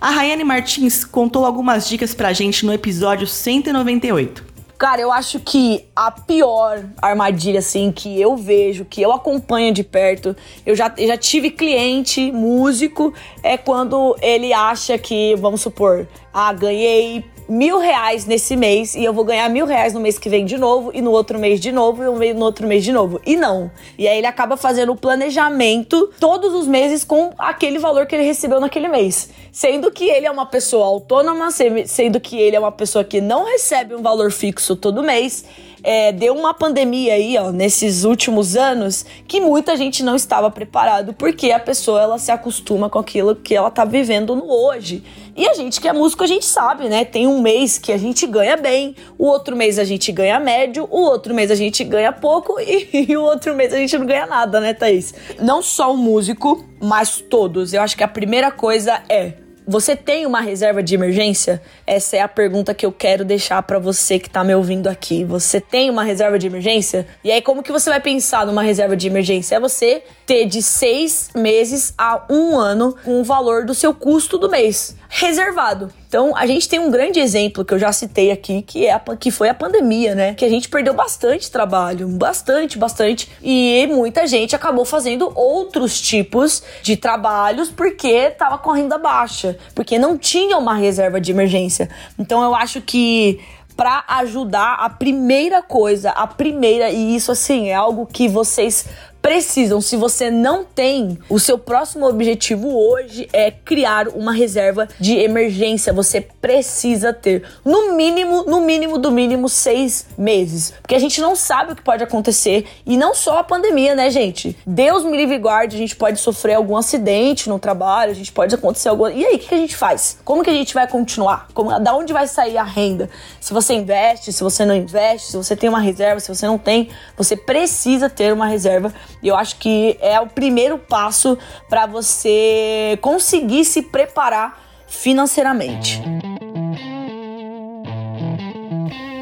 A 0.00 0.10
Rayane 0.10 0.42
Martins 0.42 1.04
contou 1.04 1.44
algumas 1.44 1.86
dicas 1.86 2.14
pra 2.14 2.32
gente 2.32 2.64
no 2.64 2.72
episódio 2.72 3.26
198. 3.26 4.51
Cara, 4.82 5.00
eu 5.00 5.12
acho 5.12 5.38
que 5.38 5.84
a 5.94 6.10
pior 6.10 6.84
armadilha, 7.00 7.60
assim, 7.60 7.92
que 7.92 8.20
eu 8.20 8.36
vejo, 8.36 8.84
que 8.84 9.00
eu 9.00 9.12
acompanho 9.12 9.72
de 9.72 9.84
perto, 9.84 10.34
eu 10.66 10.74
já, 10.74 10.92
eu 10.98 11.06
já 11.06 11.16
tive 11.16 11.52
cliente, 11.52 12.32
músico, 12.32 13.14
é 13.44 13.56
quando 13.56 14.16
ele 14.20 14.52
acha 14.52 14.98
que, 14.98 15.36
vamos 15.36 15.60
supor, 15.60 16.08
ah, 16.34 16.52
ganhei 16.52 17.24
mil 17.52 17.78
reais 17.78 18.24
nesse 18.24 18.56
mês 18.56 18.94
e 18.94 19.04
eu 19.04 19.12
vou 19.12 19.26
ganhar 19.26 19.46
mil 19.50 19.66
reais 19.66 19.92
no 19.92 20.00
mês 20.00 20.18
que 20.18 20.30
vem 20.30 20.46
de 20.46 20.56
novo 20.56 20.90
e 20.94 21.02
no 21.02 21.10
outro 21.10 21.38
mês 21.38 21.60
de 21.60 21.70
novo 21.70 22.02
e 22.24 22.32
no 22.32 22.46
outro 22.46 22.66
mês 22.66 22.82
de 22.82 22.90
novo. 22.90 23.20
E 23.26 23.36
não. 23.36 23.70
E 23.98 24.08
aí 24.08 24.16
ele 24.16 24.26
acaba 24.26 24.56
fazendo 24.56 24.92
o 24.92 24.96
planejamento 24.96 26.10
todos 26.18 26.54
os 26.54 26.66
meses 26.66 27.04
com 27.04 27.30
aquele 27.36 27.78
valor 27.78 28.06
que 28.06 28.14
ele 28.14 28.24
recebeu 28.24 28.58
naquele 28.58 28.88
mês. 28.88 29.28
Sendo 29.52 29.90
que 29.90 30.08
ele 30.08 30.24
é 30.24 30.30
uma 30.30 30.46
pessoa 30.46 30.86
autônoma, 30.86 31.50
sendo 31.84 32.18
que 32.18 32.38
ele 32.38 32.56
é 32.56 32.58
uma 32.58 32.72
pessoa 32.72 33.04
que 33.04 33.20
não 33.20 33.44
recebe 33.44 33.94
um 33.94 34.00
valor 34.00 34.32
fixo 34.32 34.74
todo 34.74 35.02
mês 35.02 35.44
é, 35.82 36.12
deu 36.12 36.34
uma 36.34 36.54
pandemia 36.54 37.14
aí, 37.14 37.36
ó, 37.36 37.50
nesses 37.50 38.04
últimos 38.04 38.56
anos, 38.56 39.04
que 39.26 39.40
muita 39.40 39.76
gente 39.76 40.02
não 40.02 40.14
estava 40.14 40.50
preparado, 40.50 41.12
porque 41.12 41.50
a 41.50 41.58
pessoa 41.58 42.00
ela 42.00 42.18
se 42.18 42.30
acostuma 42.30 42.88
com 42.88 42.98
aquilo 42.98 43.34
que 43.34 43.54
ela 43.54 43.70
tá 43.70 43.84
vivendo 43.84 44.36
no 44.36 44.48
hoje. 44.48 45.02
E 45.34 45.48
a 45.48 45.54
gente 45.54 45.80
que 45.80 45.88
é 45.88 45.92
músico, 45.92 46.22
a 46.22 46.26
gente 46.26 46.44
sabe, 46.44 46.88
né? 46.88 47.04
Tem 47.04 47.26
um 47.26 47.40
mês 47.40 47.78
que 47.78 47.90
a 47.90 47.96
gente 47.96 48.26
ganha 48.26 48.56
bem, 48.56 48.94
o 49.18 49.26
outro 49.26 49.56
mês 49.56 49.78
a 49.78 49.84
gente 49.84 50.12
ganha 50.12 50.38
médio, 50.38 50.86
o 50.90 51.00
outro 51.00 51.34
mês 51.34 51.50
a 51.50 51.54
gente 51.54 51.82
ganha 51.82 52.12
pouco 52.12 52.60
e, 52.60 53.06
e 53.08 53.16
o 53.16 53.22
outro 53.22 53.54
mês 53.54 53.72
a 53.72 53.78
gente 53.78 53.96
não 53.96 54.06
ganha 54.06 54.26
nada, 54.26 54.60
né, 54.60 54.74
Thaís? 54.74 55.14
Não 55.40 55.62
só 55.62 55.92
o 55.92 55.96
músico, 55.96 56.64
mas 56.80 57.20
todos. 57.20 57.72
Eu 57.72 57.82
acho 57.82 57.96
que 57.96 58.04
a 58.04 58.08
primeira 58.08 58.50
coisa 58.50 59.02
é 59.08 59.34
você 59.66 59.94
tem 59.94 60.26
uma 60.26 60.40
reserva 60.40 60.82
de 60.82 60.94
emergência? 60.94 61.62
Essa 61.86 62.16
é 62.16 62.20
a 62.20 62.28
pergunta 62.28 62.74
que 62.74 62.84
eu 62.84 62.90
quero 62.90 63.24
deixar 63.24 63.62
para 63.62 63.78
você 63.78 64.18
que 64.18 64.28
tá 64.28 64.42
me 64.42 64.54
ouvindo 64.54 64.88
aqui. 64.88 65.24
Você 65.24 65.60
tem 65.60 65.88
uma 65.88 66.02
reserva 66.02 66.38
de 66.38 66.46
emergência? 66.46 67.06
E 67.22 67.30
aí, 67.30 67.40
como 67.40 67.62
que 67.62 67.70
você 67.70 67.88
vai 67.88 68.00
pensar 68.00 68.44
numa 68.44 68.62
reserva 68.62 68.96
de 68.96 69.06
emergência? 69.06 69.56
É 69.56 69.60
você 69.60 70.02
de 70.46 70.62
seis 70.62 71.30
meses 71.34 71.92
a 71.96 72.22
um 72.28 72.58
ano 72.58 72.96
com 73.04 73.20
o 73.20 73.24
valor 73.24 73.64
do 73.64 73.74
seu 73.74 73.94
custo 73.94 74.38
do 74.38 74.48
mês 74.48 74.96
reservado. 75.14 75.92
Então, 76.08 76.34
a 76.34 76.46
gente 76.46 76.66
tem 76.66 76.78
um 76.78 76.90
grande 76.90 77.20
exemplo 77.20 77.66
que 77.66 77.74
eu 77.74 77.78
já 77.78 77.92
citei 77.92 78.30
aqui, 78.30 78.62
que, 78.62 78.86
é 78.86 78.92
a, 78.94 78.98
que 78.98 79.30
foi 79.30 79.50
a 79.50 79.54
pandemia, 79.54 80.14
né? 80.14 80.32
Que 80.32 80.44
a 80.44 80.48
gente 80.48 80.70
perdeu 80.70 80.94
bastante 80.94 81.50
trabalho, 81.50 82.08
bastante, 82.08 82.78
bastante. 82.78 83.30
E 83.42 83.86
muita 83.88 84.26
gente 84.26 84.56
acabou 84.56 84.86
fazendo 84.86 85.30
outros 85.34 86.00
tipos 86.00 86.62
de 86.82 86.96
trabalhos 86.96 87.68
porque 87.68 88.30
tava 88.30 88.56
correndo 88.56 88.94
a 88.94 88.98
baixa, 88.98 89.58
porque 89.74 89.98
não 89.98 90.16
tinha 90.16 90.56
uma 90.56 90.74
reserva 90.74 91.20
de 91.20 91.30
emergência. 91.30 91.90
Então, 92.18 92.42
eu 92.42 92.54
acho 92.54 92.80
que 92.80 93.38
para 93.76 94.04
ajudar, 94.06 94.74
a 94.74 94.88
primeira 94.90 95.62
coisa, 95.62 96.10
a 96.10 96.26
primeira, 96.26 96.90
e 96.90 97.16
isso 97.16 97.32
assim 97.32 97.68
é 97.68 97.74
algo 97.74 98.06
que 98.06 98.28
vocês 98.28 98.86
precisam. 99.22 99.80
Se 99.80 99.96
você 99.96 100.30
não 100.30 100.64
tem, 100.64 101.16
o 101.30 101.38
seu 101.38 101.56
próximo 101.56 102.06
objetivo 102.06 102.76
hoje 102.76 103.28
é 103.32 103.52
criar 103.52 104.08
uma 104.08 104.32
reserva 104.32 104.88
de 104.98 105.16
emergência. 105.16 105.92
Você 105.92 106.20
precisa 106.20 107.12
ter, 107.12 107.44
no 107.64 107.94
mínimo, 107.94 108.44
no 108.44 108.60
mínimo 108.60 108.98
do 108.98 109.12
mínimo, 109.12 109.48
seis 109.48 110.06
meses. 110.18 110.74
Porque 110.82 110.96
a 110.96 110.98
gente 110.98 111.20
não 111.20 111.36
sabe 111.36 111.72
o 111.72 111.76
que 111.76 111.82
pode 111.82 112.02
acontecer. 112.02 112.66
E 112.84 112.96
não 112.96 113.14
só 113.14 113.38
a 113.38 113.44
pandemia, 113.44 113.94
né, 113.94 114.10
gente? 114.10 114.56
Deus 114.66 115.04
me 115.04 115.16
livre 115.16 115.36
e 115.36 115.38
guarde, 115.38 115.76
a 115.76 115.78
gente 115.78 115.94
pode 115.94 116.18
sofrer 116.18 116.54
algum 116.54 116.76
acidente 116.76 117.48
no 117.48 117.58
trabalho, 117.58 118.10
a 118.10 118.14
gente 118.14 118.32
pode 118.32 118.54
acontecer 118.54 118.88
alguma. 118.88 119.12
E 119.12 119.24
aí, 119.24 119.36
o 119.36 119.38
que 119.38 119.54
a 119.54 119.58
gente 119.58 119.76
faz? 119.76 120.18
Como 120.24 120.42
que 120.42 120.50
a 120.50 120.54
gente 120.54 120.74
vai 120.74 120.88
continuar? 120.88 121.46
Como, 121.54 121.78
da 121.78 121.94
onde 121.94 122.12
vai 122.12 122.26
sair 122.26 122.58
a 122.58 122.64
renda? 122.64 123.08
Se 123.40 123.52
você 123.52 123.74
investe, 123.74 124.32
se 124.32 124.42
você 124.42 124.64
não 124.64 124.74
investe, 124.74 125.30
se 125.30 125.36
você 125.36 125.54
tem 125.54 125.68
uma 125.68 125.80
reserva, 125.80 126.18
se 126.18 126.28
você 126.28 126.46
não 126.46 126.58
tem, 126.58 126.88
você 127.16 127.36
precisa 127.36 128.10
ter 128.10 128.32
uma 128.32 128.46
reserva. 128.46 128.92
E 129.22 129.28
eu 129.28 129.36
acho 129.36 129.56
que 129.56 129.96
é 130.00 130.20
o 130.20 130.26
primeiro 130.26 130.78
passo 130.78 131.38
para 131.68 131.86
você 131.86 132.98
conseguir 133.00 133.64
se 133.64 133.82
preparar 133.82 134.60
financeiramente. 134.88 136.02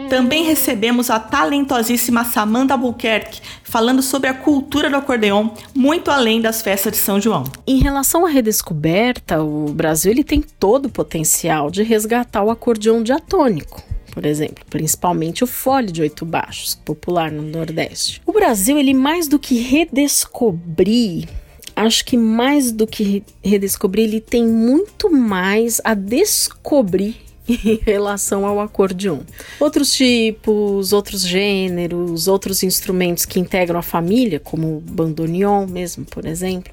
Também 0.08 0.42
recebemos 0.42 1.08
a 1.08 1.20
talentosíssima 1.20 2.24
Samantha 2.24 2.74
Albuquerque 2.74 3.40
falando 3.62 4.02
sobre 4.02 4.28
a 4.28 4.34
cultura 4.34 4.90
do 4.90 4.96
acordeon, 4.96 5.50
muito 5.72 6.10
além 6.10 6.40
das 6.40 6.60
festas 6.60 6.92
de 6.92 6.98
São 6.98 7.20
João. 7.20 7.44
Em 7.64 7.78
relação 7.78 8.26
à 8.26 8.28
redescoberta, 8.28 9.40
o 9.40 9.66
Brasil 9.72 10.10
ele 10.10 10.24
tem 10.24 10.42
todo 10.42 10.86
o 10.86 10.90
potencial 10.90 11.70
de 11.70 11.84
resgatar 11.84 12.42
o 12.42 12.50
acordeon 12.50 13.04
diatônico 13.04 13.89
por 14.10 14.26
exemplo, 14.26 14.64
principalmente 14.68 15.44
o 15.44 15.46
fole 15.46 15.90
de 15.90 16.02
oito 16.02 16.24
baixos, 16.24 16.74
popular 16.74 17.30
no 17.30 17.42
Nordeste. 17.42 18.20
O 18.26 18.32
Brasil, 18.32 18.78
ele 18.78 18.94
mais 18.94 19.28
do 19.28 19.38
que 19.38 19.58
redescobrir, 19.60 21.28
acho 21.74 22.04
que 22.04 22.16
mais 22.16 22.72
do 22.72 22.86
que 22.86 23.22
redescobrir, 23.42 24.04
ele 24.04 24.20
tem 24.20 24.46
muito 24.46 25.10
mais 25.10 25.80
a 25.84 25.94
descobrir 25.94 27.16
em 27.48 27.78
relação 27.84 28.46
ao 28.46 28.60
acordeon. 28.60 29.20
Outros 29.58 29.92
tipos, 29.92 30.92
outros 30.92 31.22
gêneros, 31.22 32.28
outros 32.28 32.62
instrumentos 32.62 33.24
que 33.24 33.40
integram 33.40 33.78
a 33.78 33.82
família, 33.82 34.40
como 34.40 34.76
o 34.76 34.80
bandoneon 34.80 35.66
mesmo, 35.66 36.04
por 36.04 36.24
exemplo. 36.24 36.72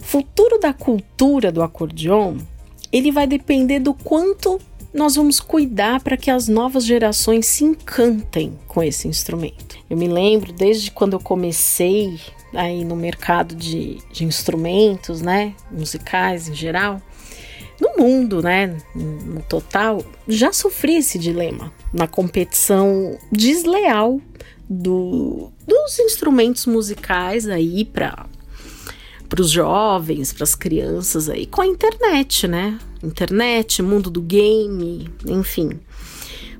O 0.00 0.02
futuro 0.02 0.58
da 0.58 0.72
cultura 0.72 1.50
do 1.50 1.62
acordeon, 1.62 2.38
ele 2.92 3.10
vai 3.10 3.26
depender 3.26 3.78
do 3.78 3.94
quanto 3.94 4.60
nós 4.92 5.16
vamos 5.16 5.40
cuidar 5.40 6.00
para 6.00 6.16
que 6.16 6.30
as 6.30 6.48
novas 6.48 6.84
gerações 6.84 7.46
se 7.46 7.64
encantem 7.64 8.58
com 8.68 8.82
esse 8.82 9.08
instrumento. 9.08 9.78
Eu 9.88 9.96
me 9.96 10.06
lembro 10.06 10.52
desde 10.52 10.90
quando 10.90 11.14
eu 11.14 11.20
comecei 11.20 12.20
aí 12.54 12.84
no 12.84 12.94
mercado 12.94 13.54
de, 13.54 13.98
de 14.12 14.24
instrumentos, 14.24 15.22
né, 15.22 15.54
musicais 15.70 16.48
em 16.48 16.54
geral, 16.54 17.00
no 17.80 17.96
mundo, 17.96 18.42
né, 18.42 18.76
no 18.94 19.42
total, 19.42 20.04
já 20.28 20.52
sofri 20.52 20.96
esse 20.96 21.18
dilema 21.18 21.72
na 21.92 22.06
competição 22.06 23.18
desleal 23.30 24.20
do, 24.68 25.50
dos 25.66 25.98
instrumentos 25.98 26.66
musicais 26.66 27.48
aí 27.48 27.84
para 27.84 28.26
para 29.28 29.40
os 29.40 29.50
jovens, 29.50 30.30
para 30.30 30.44
as 30.44 30.54
crianças 30.54 31.26
aí 31.26 31.46
com 31.46 31.62
a 31.62 31.66
internet, 31.66 32.46
né? 32.46 32.78
Internet, 33.02 33.82
mundo 33.82 34.10
do 34.10 34.20
game, 34.20 35.08
enfim. 35.26 35.80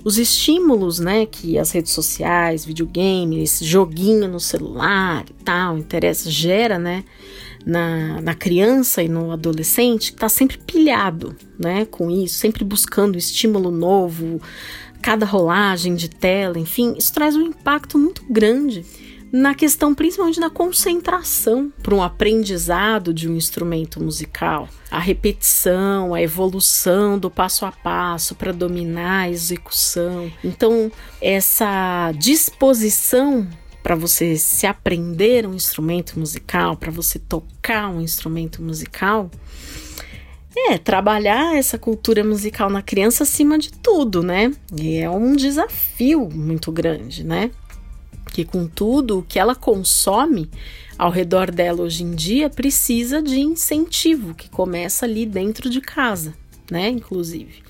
Os 0.05 0.19
estímulos, 0.19 0.99
né, 0.99 1.27
que 1.27 1.57
as 1.57 1.71
redes 1.71 1.93
sociais, 1.93 2.65
videogame, 2.65 3.43
esse 3.43 3.65
joguinho 3.65 4.27
no 4.27 4.41
celular 4.41 5.25
e 5.31 5.45
tal, 5.45 5.79
interessa, 5.79 6.29
gera, 6.29 6.77
né, 6.77 7.05
na, 7.65 8.21
na 8.21 8.35
criança 8.35 9.03
e 9.03 9.09
no 9.09 9.31
adolescente, 9.31 10.13
que 10.13 10.19
tá 10.19 10.29
sempre 10.29 10.59
pilhado, 10.59 11.37
né, 11.57 11.85
com 11.85 12.11
isso, 12.11 12.35
sempre 12.35 12.65
buscando 12.65 13.17
estímulo 13.17 13.71
novo, 13.71 14.41
cada 15.01 15.25
rolagem 15.25 15.95
de 15.95 16.11
tela, 16.11 16.59
enfim, 16.59 16.95
isso 16.99 17.13
traz 17.13 17.37
um 17.37 17.43
impacto 17.43 17.97
muito 17.97 18.25
grande 18.29 18.85
na 19.33 19.55
questão 19.55 19.95
principalmente 19.95 20.39
da 20.39 20.51
concentração 20.51 21.73
para 21.83 21.95
um 21.95 22.03
aprendizado 22.03 23.15
de 23.15 23.27
um 23.27 23.35
instrumento 23.35 24.03
musical, 24.03 24.69
a 24.91 24.99
repetição, 24.99 26.13
a 26.13 26.21
evolução 26.21 27.19
do 27.19 27.31
passo 27.31 27.65
a 27.65 27.73
passo 27.73 28.35
para 28.35 28.53
dominar 28.53 29.21
a 29.23 29.31
execução. 29.31 30.31
Então, 30.45 30.93
essa 31.19 32.13
disposição 32.13 33.49
para 33.83 33.95
você 33.97 34.37
se 34.37 34.67
aprender 34.67 35.47
um 35.47 35.55
instrumento 35.55 36.19
musical, 36.19 36.77
para 36.77 36.91
você 36.91 37.19
tocar 37.19 37.89
um 37.89 38.03
instrumento 38.03 38.63
musical, 38.63 39.31
é 40.57 40.77
trabalhar 40.77 41.57
essa 41.57 41.79
cultura 41.79 42.23
musical 42.23 42.69
na 42.69 42.83
criança 42.83 43.23
acima 43.23 43.59
de 43.59 43.73
tudo, 43.73 44.23
né? 44.23 44.53
E 44.77 44.97
é 44.99 45.09
um 45.09 45.35
desafio 45.35 46.29
muito 46.31 46.71
grande, 46.71 47.25
né? 47.25 47.51
Que 48.27 48.45
com 48.45 48.67
tudo 48.67 49.19
o 49.19 49.23
que 49.23 49.39
ela 49.39 49.55
consome 49.55 50.51
ao 50.99 51.11
redor 51.11 51.51
dela 51.51 51.83
hoje 51.83 52.05
em 52.05 52.15
dia 52.15 52.49
precisa 52.49 53.23
de 53.23 53.41
incentivo 53.41 54.35
que 54.35 54.49
começa 54.49 55.05
ali 55.05 55.27
dentro 55.27 55.69
de 55.69 55.81
casa, 55.81 56.35
né? 56.71 56.89
Inclusive. 56.89 57.63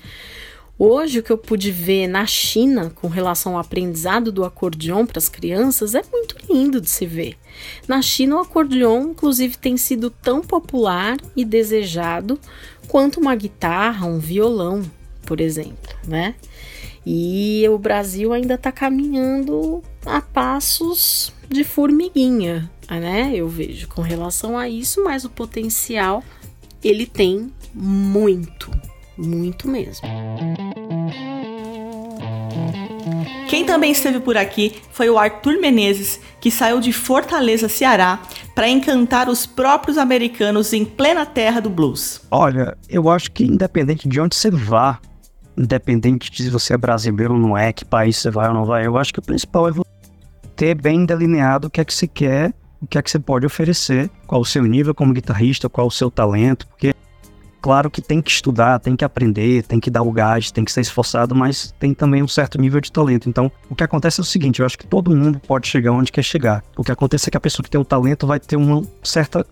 Hoje, 0.77 1.19
o 1.19 1.23
que 1.23 1.31
eu 1.31 1.37
pude 1.37 1.71
ver 1.71 2.07
na 2.07 2.25
China 2.25 2.91
com 2.95 3.07
relação 3.07 3.53
ao 3.53 3.59
aprendizado 3.59 4.31
do 4.31 4.43
acordeon 4.43 5.05
para 5.05 5.19
as 5.19 5.29
crianças 5.29 5.93
é 5.93 6.01
muito 6.11 6.35
lindo 6.49 6.81
de 6.81 6.89
se 6.89 7.05
ver. 7.05 7.37
Na 7.87 8.01
China, 8.01 8.37
o 8.37 8.39
acordeon, 8.39 9.11
inclusive, 9.11 9.55
tem 9.55 9.77
sido 9.77 10.09
tão 10.09 10.41
popular 10.41 11.17
e 11.35 11.45
desejado 11.45 12.39
quanto 12.87 13.19
uma 13.19 13.35
guitarra, 13.35 14.07
um 14.07 14.17
violão, 14.17 14.81
por 15.25 15.39
exemplo, 15.39 15.95
né? 16.07 16.35
E 17.05 17.65
o 17.69 17.77
Brasil 17.77 18.31
ainda 18.31 18.53
está 18.53 18.71
caminhando 18.71 19.81
a 20.05 20.21
passos 20.21 21.33
de 21.49 21.63
formiguinha, 21.63 22.69
né? 22.89 23.33
Eu 23.35 23.47
vejo 23.47 23.87
com 23.87 24.01
relação 24.01 24.57
a 24.57 24.69
isso, 24.69 25.03
mas 25.03 25.25
o 25.25 25.29
potencial 25.29 26.23
ele 26.83 27.05
tem 27.05 27.51
muito, 27.73 28.71
muito 29.17 29.67
mesmo. 29.67 30.07
Quem 33.49 33.65
também 33.65 33.91
esteve 33.91 34.19
por 34.19 34.35
aqui 34.35 34.81
foi 34.91 35.09
o 35.09 35.17
Arthur 35.17 35.59
Menezes, 35.59 36.19
que 36.39 36.49
saiu 36.49 36.79
de 36.79 36.91
Fortaleza, 36.91 37.69
Ceará, 37.69 38.19
para 38.55 38.67
encantar 38.67 39.29
os 39.29 39.45
próprios 39.45 39.97
americanos 39.97 40.73
em 40.73 40.83
plena 40.83 41.23
terra 41.23 41.59
do 41.59 41.69
blues. 41.69 42.21
Olha, 42.31 42.75
eu 42.89 43.09
acho 43.09 43.31
que 43.31 43.43
independente 43.43 44.07
de 44.07 44.19
onde 44.19 44.35
você 44.35 44.49
vá, 44.49 44.99
independente 45.57 46.31
de 46.31 46.43
se 46.43 46.49
você 46.49 46.73
é 46.73 46.77
brasileiro 46.77 47.33
ou 47.33 47.39
não 47.39 47.57
é, 47.57 47.71
que 47.71 47.85
país 47.85 48.17
você 48.17 48.29
vai 48.29 48.47
ou 48.47 48.53
não 48.53 48.65
vai, 48.65 48.85
eu 48.85 48.97
acho 48.97 49.13
que 49.13 49.19
o 49.19 49.23
principal 49.23 49.67
é 49.67 49.71
você 49.71 49.83
ter 50.55 50.75
bem 50.75 51.05
delineado 51.05 51.67
o 51.67 51.69
que 51.69 51.81
é 51.81 51.85
que 51.85 51.93
você 51.93 52.07
quer, 52.07 52.53
o 52.81 52.87
que 52.87 52.97
é 52.97 53.01
que 53.01 53.09
você 53.09 53.19
pode 53.19 53.45
oferecer, 53.45 54.09
qual 54.27 54.41
o 54.41 54.45
seu 54.45 54.63
nível 54.63 54.93
como 54.93 55.13
guitarrista, 55.13 55.69
qual 55.69 55.87
o 55.87 55.91
seu 55.91 56.11
talento, 56.11 56.67
porque 56.67 56.93
claro 57.61 57.89
que 57.89 58.01
tem 58.01 58.21
que 58.21 58.29
estudar, 58.29 58.77
tem 58.79 58.93
que 58.93 59.05
aprender, 59.05 59.63
tem 59.63 59.79
que 59.79 59.89
dar 59.89 60.01
o 60.01 60.11
gás, 60.11 60.51
tem 60.51 60.65
que 60.65 60.71
ser 60.71 60.81
esforçado, 60.81 61.33
mas 61.33 61.73
tem 61.79 61.93
também 61.93 62.21
um 62.21 62.27
certo 62.27 62.59
nível 62.59 62.81
de 62.81 62.91
talento. 62.91 63.29
Então, 63.29 63.49
o 63.69 63.75
que 63.75 63.83
acontece 63.83 64.19
é 64.19 64.21
o 64.21 64.25
seguinte, 64.25 64.59
eu 64.59 64.65
acho 64.65 64.77
que 64.77 64.85
todo 64.85 65.15
mundo 65.15 65.39
pode 65.39 65.65
chegar 65.67 65.93
onde 65.93 66.11
quer 66.11 66.23
chegar. 66.23 66.61
O 66.75 66.83
que 66.83 66.91
acontece 66.91 67.29
é 67.29 67.31
que 67.31 67.37
a 67.37 67.39
pessoa 67.39 67.63
que 67.63 67.69
tem 67.69 67.79
o 67.79 67.85
talento 67.85 68.27
vai 68.27 68.37
ter 68.37 68.57
uma 68.57 68.83
certa 69.01 69.45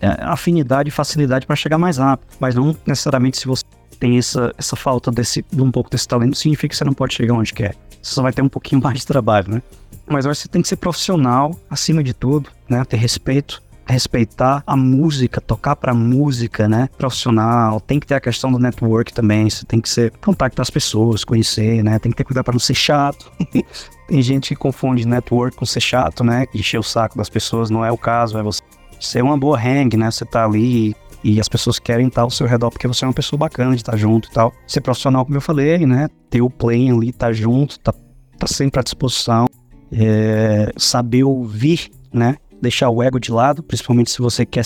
é, 0.00 0.24
afinidade 0.24 0.88
e 0.88 0.92
facilidade 0.92 1.46
para 1.46 1.54
chegar 1.54 1.76
mais 1.76 1.98
rápido, 1.98 2.26
mas 2.40 2.54
não 2.54 2.74
necessariamente 2.86 3.36
se 3.36 3.46
você 3.46 3.62
tem 3.98 4.18
essa, 4.18 4.54
essa 4.58 4.76
falta 4.76 5.10
desse, 5.10 5.44
de 5.50 5.62
um 5.62 5.70
pouco 5.70 5.90
desse 5.90 6.06
talento, 6.06 6.36
significa 6.36 6.68
que 6.68 6.76
você 6.76 6.84
não 6.84 6.94
pode 6.94 7.14
chegar 7.14 7.34
onde 7.34 7.52
quer. 7.52 7.74
Você 8.02 8.14
só 8.14 8.22
vai 8.22 8.32
ter 8.32 8.42
um 8.42 8.48
pouquinho 8.48 8.80
mais 8.82 9.00
de 9.00 9.06
trabalho, 9.06 9.50
né? 9.50 9.62
Mas 10.06 10.24
eu 10.24 10.30
acho 10.30 10.40
que 10.40 10.42
você 10.44 10.48
tem 10.48 10.62
que 10.62 10.68
ser 10.68 10.76
profissional, 10.76 11.58
acima 11.70 12.02
de 12.02 12.12
tudo, 12.12 12.50
né? 12.68 12.84
Ter 12.84 12.96
respeito, 12.96 13.62
respeitar 13.86 14.62
a 14.66 14.76
música, 14.76 15.40
tocar 15.40 15.76
pra 15.76 15.94
música, 15.94 16.68
né? 16.68 16.88
Profissional, 16.98 17.80
tem 17.80 18.00
que 18.00 18.06
ter 18.06 18.14
a 18.14 18.20
questão 18.20 18.50
do 18.50 18.58
network 18.58 19.12
também, 19.12 19.48
você 19.48 19.64
tem 19.64 19.80
que 19.80 19.88
ser 19.88 20.12
contactar 20.22 20.62
as 20.62 20.70
pessoas, 20.70 21.24
conhecer, 21.24 21.82
né? 21.82 21.98
Tem 21.98 22.10
que 22.10 22.16
ter 22.16 22.24
cuidado 22.24 22.44
para 22.44 22.52
não 22.52 22.60
ser 22.60 22.74
chato. 22.74 23.30
tem 24.08 24.22
gente 24.22 24.50
que 24.50 24.56
confunde 24.56 25.06
network 25.06 25.56
com 25.56 25.64
ser 25.64 25.80
chato, 25.80 26.24
né? 26.24 26.46
Encher 26.54 26.78
o 26.78 26.82
saco 26.82 27.16
das 27.16 27.28
pessoas, 27.28 27.70
não 27.70 27.84
é 27.84 27.92
o 27.92 27.98
caso, 27.98 28.38
é 28.38 28.42
você 28.42 28.60
ser 29.00 29.22
uma 29.22 29.36
boa 29.36 29.58
hang, 29.58 29.96
né? 29.96 30.10
Você 30.10 30.24
tá 30.24 30.44
ali 30.44 30.94
e 31.24 31.40
as 31.40 31.48
pessoas 31.48 31.78
querem 31.78 32.08
estar 32.08 32.22
ao 32.22 32.30
seu 32.30 32.46
redor 32.46 32.70
porque 32.70 32.88
você 32.88 33.04
é 33.04 33.08
uma 33.08 33.14
pessoa 33.14 33.38
bacana 33.38 33.70
de 33.70 33.76
estar 33.76 33.96
junto 33.96 34.28
e 34.28 34.32
tal. 34.32 34.52
Ser 34.66 34.80
profissional, 34.80 35.24
como 35.24 35.36
eu 35.36 35.40
falei, 35.40 35.86
né? 35.86 36.08
Ter 36.28 36.42
o 36.42 36.50
play 36.50 36.90
ali, 36.90 37.10
estar 37.10 37.28
tá 37.28 37.32
junto, 37.32 37.78
tá, 37.78 37.94
tá 38.38 38.46
sempre 38.46 38.80
à 38.80 38.82
disposição. 38.82 39.46
É, 39.92 40.72
saber 40.76 41.24
ouvir, 41.24 41.90
né? 42.12 42.36
Deixar 42.60 42.90
o 42.90 43.02
ego 43.02 43.20
de 43.20 43.30
lado, 43.30 43.62
principalmente 43.62 44.10
se 44.10 44.18
você 44.18 44.44
quer. 44.44 44.64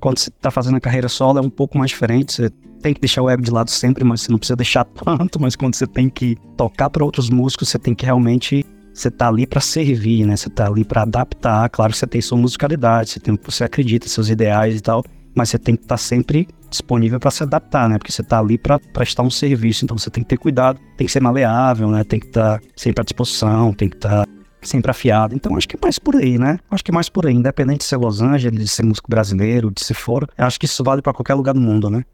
Quando 0.00 0.18
você 0.18 0.30
está 0.30 0.50
fazendo 0.50 0.76
a 0.76 0.80
carreira 0.80 1.08
solo, 1.08 1.38
é 1.38 1.42
um 1.42 1.50
pouco 1.50 1.76
mais 1.76 1.90
diferente. 1.90 2.32
Você 2.32 2.50
tem 2.80 2.94
que 2.94 3.00
deixar 3.00 3.22
o 3.22 3.28
ego 3.28 3.42
de 3.42 3.50
lado 3.50 3.70
sempre, 3.70 4.02
mas 4.02 4.22
você 4.22 4.32
não 4.32 4.38
precisa 4.38 4.56
deixar 4.56 4.84
tanto. 5.04 5.40
Mas 5.40 5.56
quando 5.56 5.74
você 5.74 5.86
tem 5.86 6.08
que 6.08 6.36
tocar 6.56 6.88
para 6.88 7.04
outros 7.04 7.28
músicos, 7.28 7.68
você 7.68 7.78
tem 7.78 7.94
que 7.94 8.04
realmente 8.04 8.64
você 8.94 9.10
tá 9.10 9.28
ali 9.28 9.46
para 9.46 9.60
servir, 9.60 10.26
né? 10.26 10.36
Você 10.36 10.50
tá 10.50 10.66
ali 10.66 10.84
para 10.84 11.02
adaptar. 11.02 11.68
Claro 11.70 11.92
que 11.92 11.98
você 11.98 12.06
tem 12.06 12.20
sua 12.20 12.38
musicalidade, 12.38 13.10
você 13.10 13.20
tem 13.20 13.38
você 13.42 13.64
acredita, 13.64 14.08
seus 14.08 14.28
ideais 14.28 14.76
e 14.76 14.80
tal, 14.80 15.02
mas 15.34 15.50
você 15.50 15.58
tem 15.58 15.76
que 15.76 15.82
estar 15.82 15.94
tá 15.94 15.98
sempre 15.98 16.48
disponível 16.68 17.20
para 17.20 17.30
se 17.30 17.42
adaptar, 17.42 17.88
né? 17.88 17.98
Porque 17.98 18.12
você 18.12 18.22
tá 18.22 18.38
ali 18.38 18.56
para 18.56 18.78
prestar 18.78 19.22
um 19.22 19.30
serviço, 19.30 19.84
então 19.84 19.96
você 19.96 20.10
tem 20.10 20.22
que 20.22 20.28
ter 20.28 20.38
cuidado, 20.38 20.80
tem 20.96 21.06
que 21.06 21.12
ser 21.12 21.20
maleável, 21.20 21.90
né? 21.90 22.02
Tem 22.04 22.18
que 22.18 22.26
estar 22.26 22.58
tá 22.58 22.66
sempre 22.74 23.02
à 23.02 23.04
disposição, 23.04 23.72
tem 23.72 23.88
que 23.88 23.96
estar 23.96 24.26
tá 24.26 24.32
sempre 24.62 24.90
afiado. 24.90 25.34
Então 25.34 25.56
acho 25.56 25.68
que 25.68 25.76
é 25.76 25.78
mais 25.82 25.98
por 25.98 26.16
aí, 26.16 26.38
né? 26.38 26.58
Acho 26.70 26.84
que 26.84 26.90
é 26.90 26.94
mais 26.94 27.08
por 27.08 27.26
aí, 27.26 27.34
independente 27.34 27.78
de 27.78 27.84
ser 27.84 27.96
Los 27.96 28.20
Angeles, 28.20 28.58
de 28.58 28.68
ser 28.68 28.84
músico 28.84 29.10
brasileiro, 29.10 29.70
de 29.70 29.84
ser 29.84 29.94
fora. 29.94 30.26
Acho 30.38 30.58
que 30.58 30.66
isso 30.66 30.82
vale 30.82 31.02
para 31.02 31.12
qualquer 31.12 31.34
lugar 31.34 31.52
do 31.52 31.60
mundo, 31.60 31.90
né? 31.90 32.04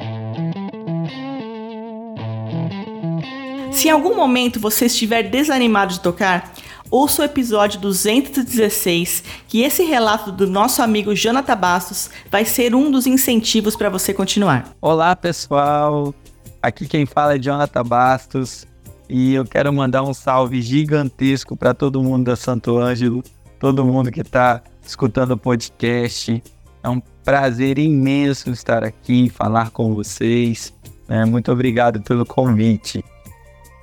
Se 3.71 3.87
em 3.87 3.91
algum 3.93 4.17
momento 4.17 4.59
você 4.59 4.87
estiver 4.87 5.23
desanimado 5.23 5.93
de 5.93 6.01
tocar, 6.01 6.53
ouça 6.91 7.23
o 7.23 7.25
episódio 7.25 7.81
216, 7.81 9.23
que 9.47 9.63
esse 9.63 9.83
relato 9.83 10.33
do 10.33 10.47
nosso 10.47 10.83
amigo 10.83 11.15
Jonathan 11.15 11.57
Bastos 11.57 12.11
vai 12.31 12.45
ser 12.45 12.75
um 12.75 12.91
dos 12.91 13.07
incentivos 13.07 13.77
para 13.77 13.91
você 13.91 14.15
continuar. 14.15 14.75
Olá, 14.81 15.15
pessoal. 15.15 16.15
Aqui 16.63 16.87
quem 16.87 17.07
fala 17.07 17.37
é 17.37 17.39
Jonathan 17.39 17.85
Bastos 17.85 18.67
e 19.09 19.35
eu 19.35 19.45
quero 19.45 19.73
mandar 19.73 20.03
um 20.03 20.15
salve 20.15 20.61
gigantesco 20.61 21.57
para 21.57 21.75
todo 21.75 22.03
mundo 22.03 22.27
da 22.27 22.37
Santo 22.37 22.79
Ângelo, 22.79 23.23
todo 23.59 23.85
mundo 23.85 24.11
que 24.11 24.21
está 24.21 24.63
escutando 24.85 25.33
o 25.33 25.39
podcast. 25.39 26.43
É 26.83 26.89
um 26.89 27.01
prazer 27.25 27.79
imenso 27.79 28.51
estar 28.51 28.83
aqui, 28.85 29.29
falar 29.29 29.71
com 29.71 29.95
vocês. 29.95 30.73
É, 31.09 31.25
muito 31.25 31.51
obrigado 31.53 32.01
pelo 32.03 32.25
convite. 32.25 33.05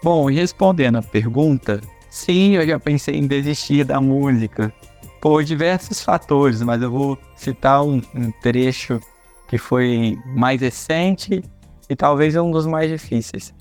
Bom, 0.03 0.29
respondendo 0.29 0.97
a 0.97 1.01
pergunta, 1.01 1.81
sim, 2.15 2.51
eu 2.51 2.65
já 2.65 2.79
pensei 2.79 3.15
em 3.15 3.27
desistir 3.27 3.83
da 3.83 3.99
música 3.99 4.73
por 5.19 5.43
diversos 5.43 6.01
fatores, 6.01 6.61
mas 6.61 6.81
eu 6.81 6.89
vou 6.89 7.17
citar 7.35 7.83
um, 7.83 8.01
um 8.15 8.31
trecho 8.41 9.01
que 9.49 9.57
foi 9.57 10.17
mais 10.25 10.61
recente 10.61 11.43
e 11.89 11.95
talvez 11.95 12.35
um 12.37 12.49
dos 12.51 12.65
mais 12.65 12.89
difíceis. 12.89 13.53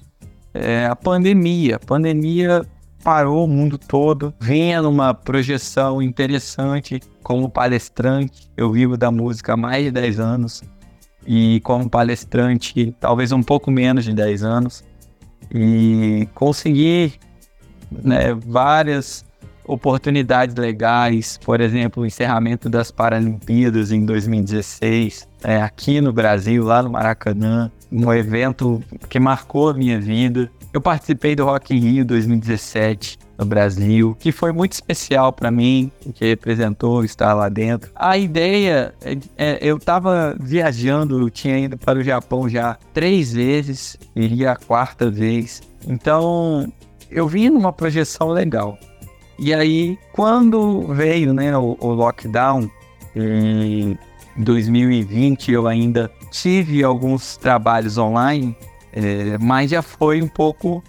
É 0.55 0.87
a 0.87 0.95
pandemia. 0.95 1.77
A 1.77 1.79
pandemia 1.81 2.65
parou 3.03 3.45
o 3.45 3.49
mundo 3.49 3.77
todo, 3.77 4.33
vinha 4.41 4.81
numa 4.81 5.13
projeção 5.13 6.01
interessante 6.01 7.01
como 7.25 7.51
palestrante. 7.51 8.49
Eu 8.57 8.71
vivo 8.71 8.97
da 8.97 9.11
música 9.11 9.55
há 9.55 9.57
mais 9.57 9.85
de 9.85 9.91
10 9.91 10.21
anos 10.21 10.63
e 11.27 11.61
como 11.65 11.91
palestrante, 11.91 12.95
talvez 13.01 13.33
um 13.33 13.43
pouco 13.43 13.71
menos 13.71 14.05
de 14.05 14.15
10 14.15 14.45
anos 14.45 14.85
e 15.53 16.29
conseguir 16.35 17.19
né, 18.03 18.35
várias 18.35 19.25
oportunidades 19.67 20.55
legais, 20.55 21.39
por 21.43 21.61
exemplo, 21.61 22.03
o 22.03 22.07
encerramento 22.07 22.69
das 22.69 22.91
Paralimpíadas 22.91 23.91
em 23.91 24.05
2016, 24.05 25.27
é, 25.43 25.61
aqui 25.61 26.01
no 26.01 26.13
Brasil, 26.13 26.65
lá 26.65 26.83
no 26.83 26.91
Maracanã, 26.91 27.71
um 27.91 28.13
evento 28.13 28.83
que 29.09 29.19
marcou 29.19 29.71
a 29.71 29.75
minha 29.75 30.01
vida. 30.01 30.51
Eu 30.73 30.81
participei 30.81 31.35
do 31.35 31.45
Rock 31.45 31.75
in 31.75 31.79
Rio 31.79 32.05
2017 32.05 33.19
no 33.39 33.45
Brasil, 33.45 34.17
que 34.19 34.33
foi 34.33 34.53
muito 34.53 34.73
especial 34.73 35.33
para 35.33 35.51
mim, 35.51 35.91
que 36.15 36.25
representou 36.25 37.05
estar 37.05 37.35
lá 37.35 37.49
dentro. 37.49 37.91
A 37.95 38.17
ideia, 38.19 38.95
é, 39.03 39.17
é, 39.37 39.59
eu 39.61 39.77
estava 39.77 40.37
viajando, 40.39 41.21
eu 41.21 41.31
tinha 41.31 41.59
ido 41.59 41.77
para 41.77 41.99
o 41.99 42.03
Japão 42.03 42.49
já 42.49 42.77
três 42.93 43.33
vezes, 43.33 43.97
iria 44.15 44.53
a 44.53 44.57
quarta 44.57 45.11
vez. 45.11 45.63
Então, 45.87 46.73
eu 47.11 47.27
vim 47.29 47.51
numa 47.51 47.73
projeção 47.73 48.29
legal. 48.29 48.79
E 49.39 49.53
aí, 49.53 49.99
quando 50.13 50.87
veio 50.95 51.35
né, 51.35 51.57
o, 51.57 51.77
o 51.81 51.89
lockdown, 51.89 52.71
em 53.17 53.97
2020 54.37 55.53
eu 55.53 55.67
ainda 55.67 56.11
tive 56.31 56.83
alguns 56.83 57.37
trabalhos 57.37 57.99
online, 57.99 58.57
é, 58.93 59.39
mas 59.39 59.71
já 59.71 59.83
foi 59.83 60.23
um 60.23 60.29
pouco 60.29 60.83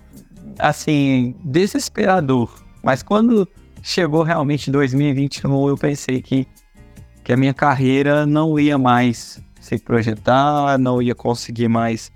assim 0.57 1.35
desesperador. 1.43 2.49
Mas 2.83 3.03
quando 3.03 3.47
chegou 3.81 4.23
realmente 4.23 4.71
2021, 4.71 5.69
eu 5.69 5.77
pensei 5.77 6.21
que, 6.21 6.47
que 7.23 7.33
a 7.33 7.37
minha 7.37 7.53
carreira 7.53 8.25
não 8.25 8.59
ia 8.59 8.77
mais 8.77 9.41
se 9.59 9.77
projetar, 9.79 10.77
não 10.77 11.01
ia 11.01 11.15
conseguir 11.15 11.67
mais 11.67 12.11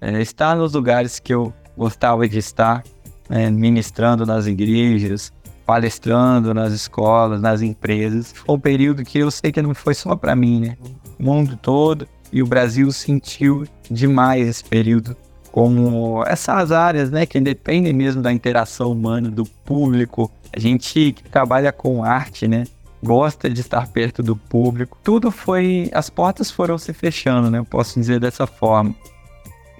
é, 0.00 0.20
estar 0.20 0.56
nos 0.56 0.74
lugares 0.74 1.18
que 1.18 1.34
eu 1.34 1.52
gostava 1.76 2.28
de 2.28 2.38
estar, 2.38 2.84
é, 3.28 3.50
ministrando 3.50 4.26
nas 4.26 4.46
igrejas, 4.46 5.32
palestrando 5.66 6.52
nas 6.52 6.72
escolas, 6.72 7.40
nas 7.40 7.62
empresas. 7.62 8.32
Foi 8.32 8.54
um 8.54 8.60
período 8.60 9.04
que 9.04 9.18
eu 9.18 9.30
sei 9.30 9.50
que 9.50 9.62
não 9.62 9.74
foi 9.74 9.94
só 9.94 10.14
para 10.14 10.36
mim, 10.36 10.60
né? 10.60 10.76
O 11.18 11.22
mundo 11.22 11.58
todo 11.60 12.06
e 12.32 12.42
o 12.42 12.46
Brasil 12.46 12.90
sentiu 12.90 13.66
demais 13.90 14.46
esse 14.46 14.64
período 14.64 15.16
como 15.54 16.24
essas 16.26 16.72
áreas, 16.72 17.12
né, 17.12 17.24
que 17.24 17.40
dependem 17.40 17.92
mesmo 17.92 18.20
da 18.20 18.32
interação 18.32 18.90
humana, 18.90 19.30
do 19.30 19.44
público. 19.44 20.28
A 20.52 20.58
gente 20.58 21.12
que 21.12 21.30
trabalha 21.30 21.70
com 21.70 22.02
arte, 22.02 22.48
né, 22.48 22.64
gosta 23.00 23.48
de 23.48 23.60
estar 23.60 23.86
perto 23.86 24.20
do 24.20 24.34
público. 24.34 24.98
Tudo 25.04 25.30
foi, 25.30 25.88
as 25.94 26.10
portas 26.10 26.50
foram 26.50 26.76
se 26.76 26.92
fechando, 26.92 27.52
né, 27.52 27.58
eu 27.58 27.64
posso 27.64 28.00
dizer 28.00 28.18
dessa 28.18 28.48
forma. 28.48 28.92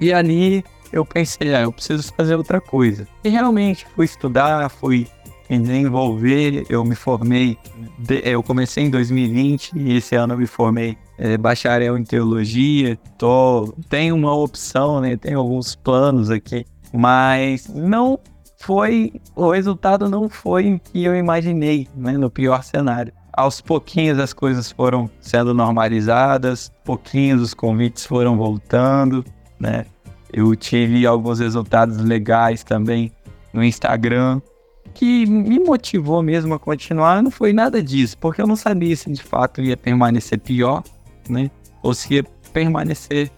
E 0.00 0.12
ali 0.12 0.64
eu 0.94 1.04
pensei, 1.04 1.52
ah, 1.54 1.62
eu 1.62 1.72
preciso 1.72 2.12
fazer 2.12 2.36
outra 2.36 2.60
coisa. 2.60 3.06
E 3.24 3.28
realmente 3.28 3.84
fui 3.96 4.04
estudar, 4.04 4.70
fui 4.70 5.08
me 5.50 5.58
desenvolver, 5.58 6.64
eu 6.68 6.84
me 6.84 6.94
formei, 6.94 7.58
eu 8.22 8.42
comecei 8.42 8.84
em 8.84 8.90
2020 8.90 9.72
e 9.74 9.96
esse 9.96 10.14
ano 10.14 10.34
eu 10.34 10.38
me 10.38 10.46
formei 10.46 10.96
é, 11.18 11.36
bacharel 11.36 11.98
em 11.98 12.04
teologia, 12.04 12.96
tô, 13.18 13.74
tenho 13.88 14.14
uma 14.14 14.34
opção, 14.34 15.00
né? 15.00 15.16
Tenho 15.16 15.40
alguns 15.40 15.74
planos 15.74 16.30
aqui, 16.30 16.64
mas 16.92 17.68
não 17.68 18.18
foi, 18.58 19.12
o 19.34 19.50
resultado 19.50 20.08
não 20.08 20.28
foi 20.28 20.74
o 20.74 20.80
que 20.80 21.04
eu 21.04 21.14
imaginei, 21.16 21.88
né? 21.94 22.12
No 22.12 22.30
pior 22.30 22.62
cenário. 22.62 23.12
Aos 23.32 23.60
pouquinhos 23.60 24.20
as 24.20 24.32
coisas 24.32 24.70
foram 24.70 25.10
sendo 25.20 25.52
normalizadas, 25.52 26.70
pouquinhos 26.84 27.42
os 27.42 27.52
convites 27.52 28.06
foram 28.06 28.36
voltando, 28.36 29.24
né? 29.58 29.86
Eu 30.34 30.54
tive 30.56 31.06
alguns 31.06 31.38
resultados 31.38 31.98
legais 31.98 32.64
também 32.64 33.12
no 33.52 33.62
Instagram, 33.62 34.42
que 34.92 35.24
me 35.26 35.58
motivou 35.60 36.22
mesmo 36.22 36.54
a 36.54 36.58
continuar 36.58 37.22
não 37.22 37.30
foi 37.30 37.52
nada 37.52 37.82
disso, 37.82 38.18
porque 38.18 38.42
eu 38.42 38.46
não 38.46 38.56
sabia 38.56 38.94
se 38.96 39.10
de 39.10 39.22
fato 39.22 39.62
ia 39.62 39.76
permanecer 39.76 40.38
pior 40.38 40.82
né? 41.28 41.50
Ou 41.82 41.94
se 41.94 42.14
ia 42.14 42.24
permanecer, 42.52 43.30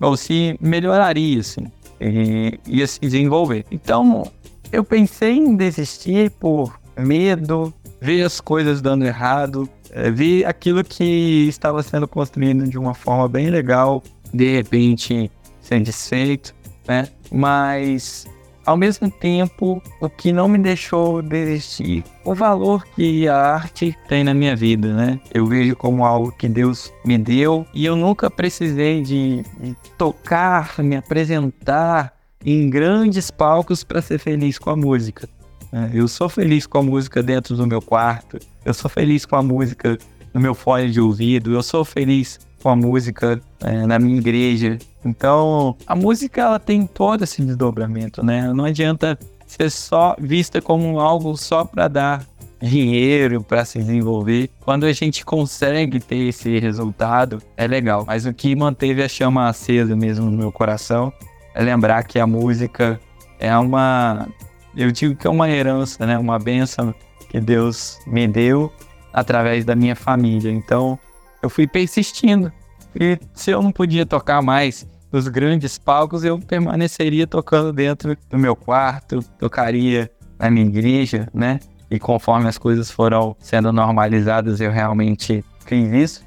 ou 0.00 0.16
se 0.16 0.56
melhoraria, 0.60 1.40
assim, 1.40 1.66
e 2.00 2.58
ia 2.66 2.86
se 2.86 3.00
desenvolver. 3.00 3.64
Então, 3.70 4.30
eu 4.72 4.84
pensei 4.84 5.32
em 5.32 5.56
desistir 5.56 6.30
por 6.32 6.78
medo, 6.96 7.72
ver 8.00 8.22
as 8.22 8.40
coisas 8.40 8.82
dando 8.82 9.04
errado, 9.04 9.68
é, 9.90 10.10
ver 10.10 10.44
aquilo 10.44 10.82
que 10.84 11.46
estava 11.48 11.82
sendo 11.82 12.06
construído 12.08 12.66
de 12.66 12.78
uma 12.78 12.94
forma 12.94 13.28
bem 13.28 13.48
legal, 13.48 14.02
de 14.32 14.52
repente 14.52 15.30
ser 15.64 15.80
desfeito, 15.80 16.54
né? 16.86 17.08
Mas 17.32 18.26
ao 18.66 18.76
mesmo 18.76 19.10
tempo, 19.10 19.82
o 20.00 20.08
que 20.08 20.32
não 20.32 20.48
me 20.48 20.58
deixou 20.58 21.20
desistir, 21.20 22.02
o 22.24 22.34
valor 22.34 22.84
que 22.94 23.28
a 23.28 23.36
arte 23.36 23.96
tem 24.08 24.24
na 24.24 24.32
minha 24.32 24.56
vida, 24.56 24.94
né? 24.94 25.20
Eu 25.32 25.46
vejo 25.46 25.76
como 25.76 26.04
algo 26.04 26.32
que 26.32 26.48
Deus 26.48 26.92
me 27.04 27.18
deu 27.18 27.66
e 27.74 27.84
eu 27.84 27.94
nunca 27.94 28.30
precisei 28.30 29.02
de, 29.02 29.44
de 29.60 29.76
tocar, 29.98 30.78
me 30.78 30.96
apresentar 30.96 32.14
em 32.44 32.68
grandes 32.68 33.30
palcos 33.30 33.84
para 33.84 34.00
ser 34.00 34.18
feliz 34.18 34.58
com 34.58 34.70
a 34.70 34.76
música. 34.76 35.28
Né? 35.72 35.90
Eu 35.92 36.08
sou 36.08 36.28
feliz 36.28 36.66
com 36.66 36.78
a 36.78 36.82
música 36.82 37.22
dentro 37.22 37.56
do 37.56 37.66
meu 37.66 37.82
quarto, 37.82 38.38
eu 38.64 38.72
sou 38.72 38.90
feliz 38.90 39.26
com 39.26 39.36
a 39.36 39.42
música 39.42 39.98
no 40.32 40.40
meu 40.40 40.54
fone 40.54 40.90
de 40.90 41.00
ouvido, 41.00 41.52
eu 41.52 41.62
sou 41.62 41.84
feliz 41.84 42.40
com 42.64 42.70
a 42.70 42.76
música 42.76 43.38
é, 43.62 43.86
na 43.86 43.98
minha 43.98 44.16
igreja. 44.16 44.78
Então, 45.04 45.76
a 45.86 45.94
música 45.94 46.40
ela 46.40 46.58
tem 46.58 46.86
todo 46.86 47.22
esse 47.22 47.42
desdobramento, 47.42 48.24
né? 48.24 48.50
Não 48.54 48.64
adianta 48.64 49.18
ser 49.46 49.70
só 49.70 50.16
vista 50.18 50.62
como 50.62 50.98
algo 50.98 51.36
só 51.36 51.62
para 51.66 51.88
dar 51.88 52.24
dinheiro 52.62 53.42
para 53.42 53.66
se 53.66 53.78
desenvolver. 53.78 54.48
Quando 54.62 54.86
a 54.86 54.92
gente 54.94 55.26
consegue 55.26 56.00
ter 56.00 56.28
esse 56.28 56.58
resultado, 56.58 57.42
é 57.54 57.66
legal. 57.66 58.04
Mas 58.06 58.24
o 58.24 58.32
que 58.32 58.56
manteve 58.56 59.02
a 59.02 59.08
chama 59.08 59.46
acesa 59.46 59.94
mesmo 59.94 60.30
no 60.30 60.36
meu 60.38 60.50
coração 60.50 61.12
é 61.54 61.62
lembrar 61.62 62.02
que 62.04 62.18
a 62.18 62.26
música 62.26 62.98
é 63.38 63.54
uma, 63.58 64.26
eu 64.74 64.90
digo 64.90 65.14
que 65.14 65.26
é 65.26 65.30
uma 65.30 65.50
herança, 65.50 66.06
né? 66.06 66.16
Uma 66.16 66.38
benção 66.38 66.94
que 67.28 67.38
Deus 67.38 67.98
me 68.06 68.26
deu 68.26 68.72
através 69.12 69.66
da 69.66 69.76
minha 69.76 69.94
família. 69.94 70.50
Então, 70.50 70.98
eu 71.44 71.50
fui 71.50 71.66
persistindo. 71.66 72.52
E 72.98 73.18
se 73.32 73.50
eu 73.50 73.62
não 73.62 73.70
podia 73.70 74.04
tocar 74.04 74.42
mais 74.42 74.86
nos 75.12 75.28
grandes 75.28 75.78
palcos, 75.78 76.24
eu 76.24 76.38
permaneceria 76.38 77.26
tocando 77.26 77.72
dentro 77.72 78.16
do 78.28 78.38
meu 78.38 78.56
quarto, 78.56 79.20
tocaria 79.38 80.10
na 80.38 80.50
minha 80.50 80.66
igreja, 80.66 81.28
né? 81.32 81.60
e 81.94 81.98
conforme 81.98 82.48
as 82.48 82.58
coisas 82.58 82.90
foram 82.90 83.36
sendo 83.38 83.72
normalizadas, 83.72 84.60
eu 84.60 84.70
realmente 84.70 85.44
fiz 85.64 85.92
isso. 85.92 86.24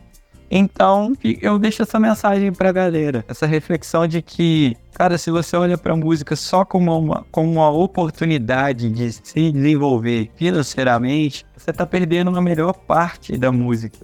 Então, 0.49 1.11
eu 1.41 1.59
deixo 1.59 1.81
essa 1.81 1.99
mensagem 1.99 2.53
pra 2.53 2.71
galera, 2.71 3.25
essa 3.27 3.45
reflexão 3.45 4.07
de 4.07 4.21
que, 4.21 4.77
cara, 4.93 5.17
se 5.17 5.29
você 5.29 5.57
olha 5.57 5.77
pra 5.77 5.93
música 5.93 6.37
só 6.37 6.63
como 6.63 6.97
uma, 6.97 7.25
como 7.29 7.51
uma 7.51 7.69
oportunidade 7.69 8.89
de 8.89 9.11
se 9.11 9.51
desenvolver 9.51 10.31
financeiramente, 10.37 11.45
você 11.55 11.73
tá 11.73 11.85
perdendo 11.85 12.33
a 12.33 12.41
melhor 12.41 12.71
parte 12.71 13.37
da 13.37 13.51
música, 13.51 13.97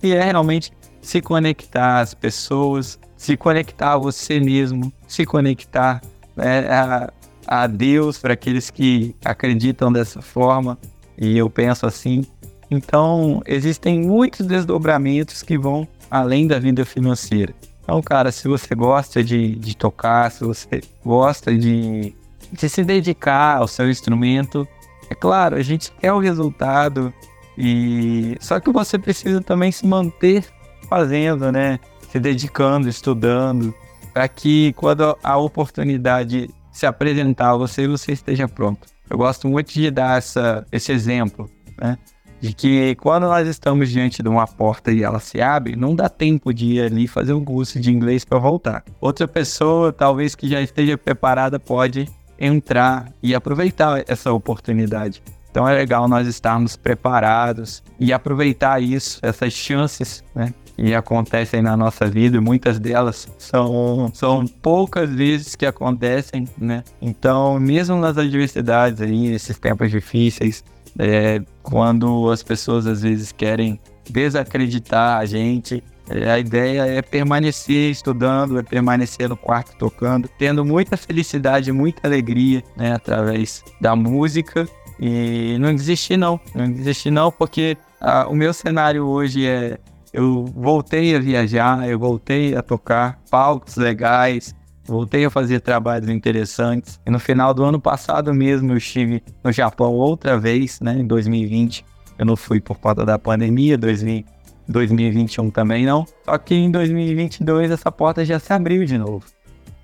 que 0.00 0.12
é 0.14 0.24
realmente 0.24 0.72
se 1.00 1.20
conectar 1.20 2.00
às 2.00 2.14
pessoas, 2.14 2.98
se 3.16 3.36
conectar 3.36 3.92
a 3.92 3.98
você 3.98 4.40
mesmo, 4.40 4.92
se 5.06 5.24
conectar 5.24 6.02
né, 6.34 6.68
a, 6.68 7.12
a 7.46 7.66
Deus 7.66 8.18
para 8.18 8.34
aqueles 8.34 8.70
que 8.70 9.14
acreditam 9.24 9.92
dessa 9.92 10.20
forma, 10.20 10.78
e 11.16 11.38
eu 11.38 11.48
penso 11.48 11.86
assim. 11.86 12.24
Então, 12.70 13.40
existem 13.46 14.00
muitos 14.00 14.46
desdobramentos 14.46 15.42
que 15.42 15.56
vão 15.56 15.86
além 16.10 16.46
da 16.46 16.58
vida 16.58 16.84
financeira. 16.84 17.54
Então, 17.82 18.02
cara, 18.02 18.32
se 18.32 18.48
você 18.48 18.74
gosta 18.74 19.22
de, 19.22 19.54
de 19.54 19.76
tocar, 19.76 20.30
se 20.32 20.42
você 20.44 20.80
gosta 21.04 21.56
de, 21.56 22.12
de 22.52 22.68
se 22.68 22.82
dedicar 22.82 23.58
ao 23.58 23.68
seu 23.68 23.88
instrumento, 23.88 24.66
é 25.08 25.14
claro, 25.14 25.54
a 25.54 25.62
gente 25.62 25.92
quer 25.92 26.12
o 26.12 26.18
resultado, 26.18 27.14
e 27.56 28.36
só 28.40 28.60
que 28.60 28.70
você 28.70 28.98
precisa 28.98 29.40
também 29.40 29.72
se 29.72 29.86
manter 29.86 30.44
fazendo, 30.88 31.50
né? 31.50 31.78
Se 32.10 32.20
dedicando, 32.20 32.88
estudando, 32.88 33.74
para 34.12 34.28
que 34.28 34.72
quando 34.74 35.16
a 35.22 35.36
oportunidade 35.36 36.50
se 36.72 36.86
apresentar 36.86 37.50
a 37.50 37.56
você, 37.56 37.88
você 37.88 38.12
esteja 38.12 38.46
pronto. 38.46 38.86
Eu 39.08 39.16
gosto 39.16 39.48
muito 39.48 39.72
de 39.72 39.90
dar 39.90 40.18
essa, 40.18 40.66
esse 40.70 40.92
exemplo, 40.92 41.50
né? 41.80 41.96
De 42.38 42.52
que 42.52 42.94
quando 42.96 43.22
nós 43.22 43.48
estamos 43.48 43.90
diante 43.90 44.22
de 44.22 44.28
uma 44.28 44.46
porta 44.46 44.92
e 44.92 45.02
ela 45.02 45.20
se 45.20 45.40
abre, 45.40 45.74
não 45.74 45.94
dá 45.94 46.08
tempo 46.08 46.52
de 46.52 46.66
ir 46.66 46.80
ali 46.82 47.08
fazer 47.08 47.32
um 47.32 47.42
curso 47.42 47.80
de 47.80 47.90
inglês 47.90 48.26
para 48.26 48.38
voltar. 48.38 48.84
Outra 49.00 49.26
pessoa, 49.26 49.90
talvez 49.90 50.34
que 50.34 50.46
já 50.46 50.60
esteja 50.60 50.98
preparada, 50.98 51.58
pode 51.58 52.06
entrar 52.38 53.10
e 53.22 53.34
aproveitar 53.34 54.04
essa 54.06 54.30
oportunidade. 54.32 55.22
Então 55.56 55.66
é 55.66 55.74
legal 55.74 56.06
nós 56.06 56.28
estarmos 56.28 56.76
preparados 56.76 57.82
e 57.98 58.12
aproveitar 58.12 58.78
isso, 58.78 59.18
essas 59.22 59.54
chances, 59.54 60.22
né? 60.34 60.52
que 60.76 60.94
acontecem 60.94 61.62
na 61.62 61.74
nossa 61.74 62.06
vida, 62.06 62.38
muitas 62.42 62.78
delas 62.78 63.26
são, 63.38 64.10
são 64.12 64.46
poucas 64.46 65.08
vezes 65.08 65.56
que 65.56 65.64
acontecem, 65.64 66.46
né? 66.58 66.84
Então, 67.00 67.58
mesmo 67.58 67.96
nas 67.96 68.18
adversidades 68.18 69.00
aí, 69.00 69.30
nesses 69.30 69.58
tempos 69.58 69.90
difíceis, 69.90 70.62
é, 70.98 71.40
quando 71.62 72.30
as 72.30 72.42
pessoas 72.42 72.86
às 72.86 73.00
vezes 73.00 73.32
querem 73.32 73.80
desacreditar 74.10 75.20
a 75.20 75.24
gente, 75.24 75.82
é, 76.10 76.30
a 76.32 76.38
ideia 76.38 76.82
é 76.82 77.00
permanecer 77.00 77.90
estudando, 77.90 78.58
é 78.58 78.62
permanecer 78.62 79.26
no 79.26 79.38
quarto 79.38 79.74
tocando, 79.78 80.28
tendo 80.38 80.66
muita 80.66 80.98
felicidade, 80.98 81.72
muita 81.72 82.06
alegria, 82.06 82.62
né, 82.76 82.92
através 82.92 83.64
da 83.80 83.96
música 83.96 84.68
e 84.98 85.56
não 85.58 85.74
desistir 85.74 86.16
não, 86.16 86.40
não 86.54 86.70
desistir 86.70 87.10
não, 87.10 87.30
porque 87.30 87.76
ah, 88.00 88.26
o 88.28 88.34
meu 88.34 88.52
cenário 88.52 89.06
hoje 89.06 89.46
é 89.46 89.78
eu 90.12 90.46
voltei 90.46 91.14
a 91.14 91.18
viajar, 91.18 91.86
eu 91.86 91.98
voltei 91.98 92.56
a 92.56 92.62
tocar 92.62 93.18
palcos 93.30 93.76
legais, 93.76 94.54
voltei 94.86 95.26
a 95.26 95.30
fazer 95.30 95.60
trabalhos 95.60 96.08
interessantes. 96.08 96.98
E 97.04 97.10
no 97.10 97.18
final 97.18 97.52
do 97.52 97.62
ano 97.62 97.78
passado 97.78 98.32
mesmo 98.32 98.72
eu 98.72 98.78
estive 98.78 99.22
no 99.44 99.52
Japão 99.52 99.92
outra 99.92 100.38
vez, 100.38 100.80
né, 100.80 100.94
em 100.98 101.06
2020. 101.06 101.84
Eu 102.18 102.24
não 102.24 102.34
fui 102.34 102.62
por 102.62 102.78
conta 102.78 103.04
da 103.04 103.18
pandemia, 103.18 103.76
2021 103.76 105.50
também 105.50 105.84
não. 105.84 106.06
Só 106.24 106.38
que 106.38 106.54
em 106.54 106.70
2022 106.70 107.70
essa 107.70 107.92
porta 107.92 108.24
já 108.24 108.38
se 108.38 108.50
abriu 108.54 108.86
de 108.86 108.96
novo. 108.96 109.26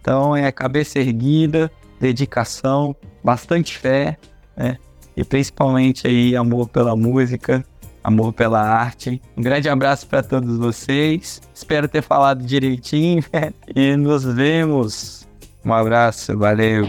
Então 0.00 0.34
é 0.34 0.50
cabeça 0.50 0.98
erguida, 0.98 1.70
dedicação, 2.00 2.96
bastante 3.22 3.76
fé, 3.76 4.16
né? 4.56 4.78
E 5.16 5.24
principalmente 5.24 6.06
aí 6.06 6.34
amor 6.36 6.68
pela 6.68 6.96
música, 6.96 7.64
amor 8.02 8.32
pela 8.32 8.60
arte. 8.60 9.20
Um 9.36 9.42
grande 9.42 9.68
abraço 9.68 10.06
para 10.06 10.22
todos 10.22 10.56
vocês. 10.58 11.40
Espero 11.54 11.88
ter 11.88 12.02
falado 12.02 12.42
direitinho 12.44 13.22
e 13.74 13.96
nos 13.96 14.24
vemos. 14.24 15.28
Um 15.64 15.72
abraço, 15.72 16.36
valeu. 16.36 16.84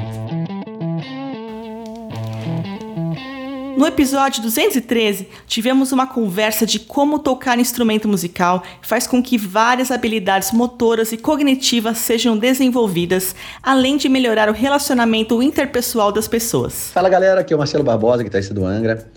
No 3.76 3.88
episódio 3.88 4.42
213, 4.44 5.28
tivemos 5.48 5.92
uma 5.92 6.06
conversa 6.06 6.66
de 6.66 6.80
como 6.80 7.18
tocar 7.18 7.58
instrumento 7.58 8.08
musical 8.08 8.64
faz 8.82 9.08
com 9.08 9.22
que 9.22 9.38
várias 9.38 9.90
habilidades 9.90 10.52
motoras 10.52 11.12
e 11.12 11.18
cognitivas 11.18 11.98
sejam 11.98 12.38
desenvolvidas, 12.38 13.36
além 13.62 13.98
de 13.98 14.08
melhorar 14.08 14.48
o 14.48 14.54
relacionamento 14.54 15.42
interpessoal 15.42 16.12
das 16.12 16.28
pessoas. 16.28 16.92
Fala 16.94 17.10
galera, 17.10 17.42
aqui 17.42 17.52
é 17.52 17.56
o 17.56 17.60
Marcelo 17.60 17.84
Barbosa, 17.84 18.24
guitarrista 18.24 18.54
do 18.54 18.64
Angra. 18.64 19.08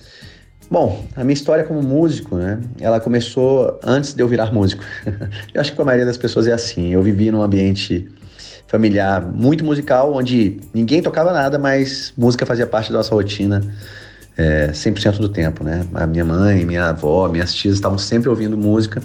Bom, 0.71 1.05
a 1.15 1.23
minha 1.23 1.35
história 1.35 1.63
como 1.63 1.83
músico, 1.83 2.37
né? 2.37 2.61
Ela 2.81 2.99
começou 2.99 3.79
antes 3.85 4.15
de 4.15 4.23
eu 4.23 4.27
virar 4.27 4.53
músico. 4.53 4.83
eu 5.53 5.61
acho 5.61 5.75
que 5.75 5.81
a 5.81 5.85
maioria 5.85 6.07
das 6.07 6.17
pessoas 6.17 6.47
é 6.47 6.53
assim. 6.53 6.93
Eu 6.93 7.03
vivi 7.03 7.31
num 7.31 7.43
ambiente 7.43 8.09
familiar 8.67 9.23
muito 9.23 9.65
musical, 9.65 10.13
onde 10.15 10.61
ninguém 10.75 11.03
tocava 11.03 11.33
nada, 11.33 11.59
mas 11.59 12.13
música 12.17 12.45
fazia 12.45 12.67
parte 12.67 12.91
da 12.91 12.99
nossa 12.99 13.15
rotina 13.15 13.61
é, 14.37 14.69
100% 14.69 15.19
do 15.19 15.29
tempo, 15.29 15.65
né? 15.65 15.87
A 15.95 16.07
minha 16.07 16.25
mãe, 16.25 16.65
minha 16.65 16.91
avó, 16.91 17.29
minhas 17.29 17.55
tias 17.55 17.75
estavam 17.75 17.99
sempre 17.99 18.29
ouvindo 18.29 18.57
música. 18.57 19.03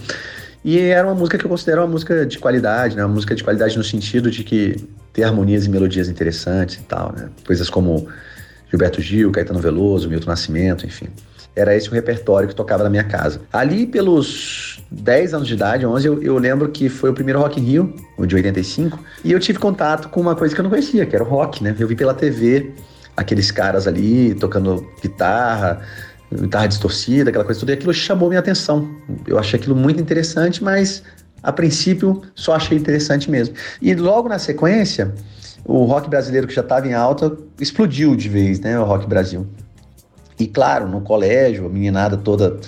E 0.64 0.78
era 0.78 1.06
uma 1.06 1.14
música 1.14 1.38
que 1.38 1.44
eu 1.44 1.50
considero 1.50 1.80
uma 1.80 1.88
música 1.88 2.24
de 2.24 2.38
qualidade, 2.38 2.96
né? 2.96 3.04
Uma 3.04 3.14
música 3.14 3.34
de 3.34 3.42
qualidade 3.42 3.76
no 3.76 3.82
sentido 3.82 4.30
de 4.30 4.44
que 4.44 4.76
ter 5.12 5.24
harmonias 5.24 5.66
e 5.66 5.70
melodias 5.70 6.08
interessantes 6.08 6.76
e 6.76 6.82
tal, 6.82 7.12
né? 7.16 7.28
Coisas 7.46 7.68
como 7.68 8.06
Gilberto 8.70 9.00
Gil, 9.00 9.32
Caetano 9.32 9.58
Veloso, 9.58 10.08
Milton 10.08 10.30
Nascimento, 10.30 10.86
enfim. 10.86 11.08
Era 11.54 11.76
esse 11.76 11.88
o 11.90 11.92
repertório 11.92 12.48
que 12.48 12.54
tocava 12.54 12.84
na 12.84 12.88
minha 12.88 13.04
casa. 13.04 13.40
Ali 13.52 13.86
pelos 13.86 14.82
10 14.90 15.34
anos 15.34 15.48
de 15.48 15.54
idade, 15.54 15.84
11, 15.84 16.06
eu, 16.06 16.22
eu, 16.22 16.38
lembro 16.38 16.68
que 16.70 16.88
foi 16.88 17.10
o 17.10 17.12
primeiro 17.12 17.40
Rock 17.40 17.60
in 17.60 17.64
Rio, 17.64 17.94
o 18.16 18.24
de 18.24 18.34
85, 18.36 18.98
e 19.24 19.32
eu 19.32 19.40
tive 19.40 19.58
contato 19.58 20.08
com 20.08 20.20
uma 20.20 20.34
coisa 20.34 20.54
que 20.54 20.60
eu 20.60 20.62
não 20.62 20.70
conhecia, 20.70 21.04
que 21.04 21.14
era 21.14 21.24
o 21.24 21.28
rock, 21.28 21.62
né? 21.62 21.74
Eu 21.78 21.86
vi 21.86 21.94
pela 21.94 22.14
TV 22.14 22.72
aqueles 23.16 23.50
caras 23.50 23.86
ali 23.86 24.34
tocando 24.34 24.86
guitarra, 25.00 25.82
guitarra 26.32 26.66
distorcida, 26.66 27.30
aquela 27.30 27.44
coisa 27.44 27.60
toda, 27.60 27.72
e 27.72 27.74
aquilo 27.74 27.92
chamou 27.92 28.28
minha 28.28 28.40
atenção. 28.40 28.88
Eu 29.26 29.38
achei 29.38 29.58
aquilo 29.58 29.76
muito 29.76 30.00
interessante, 30.00 30.62
mas 30.62 31.02
a 31.42 31.52
princípio 31.52 32.22
só 32.34 32.54
achei 32.54 32.78
interessante 32.78 33.30
mesmo. 33.30 33.54
E 33.80 33.94
logo 33.94 34.28
na 34.28 34.38
sequência, 34.38 35.12
o 35.64 35.84
rock 35.84 36.08
brasileiro 36.08 36.46
que 36.46 36.54
já 36.54 36.62
estava 36.62 36.86
em 36.86 36.94
alta 36.94 37.36
explodiu 37.60 38.16
de 38.16 38.28
vez, 38.28 38.60
né? 38.60 38.78
O 38.78 38.84
rock 38.84 39.06
Brasil. 39.06 39.46
E 40.38 40.46
claro, 40.46 40.88
no 40.88 41.00
colégio, 41.00 41.66
a 41.66 41.68
meninada 41.68 42.16
toda 42.16 42.58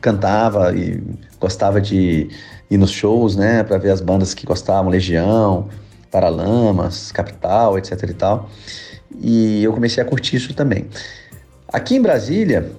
cantava 0.00 0.74
e 0.74 1.02
gostava 1.40 1.80
de 1.80 2.28
ir 2.70 2.78
nos 2.78 2.90
shows, 2.90 3.36
né, 3.36 3.62
para 3.62 3.78
ver 3.78 3.90
as 3.90 4.00
bandas 4.00 4.34
que 4.34 4.46
gostavam, 4.46 4.90
Legião, 4.90 5.68
Paralamas, 6.10 7.12
Capital, 7.12 7.78
etc 7.78 8.02
e 8.08 8.14
tal. 8.14 8.50
E 9.20 9.62
eu 9.62 9.72
comecei 9.72 10.02
a 10.02 10.06
curtir 10.06 10.36
isso 10.36 10.54
também. 10.54 10.86
Aqui 11.68 11.96
em 11.96 12.02
Brasília, 12.02 12.70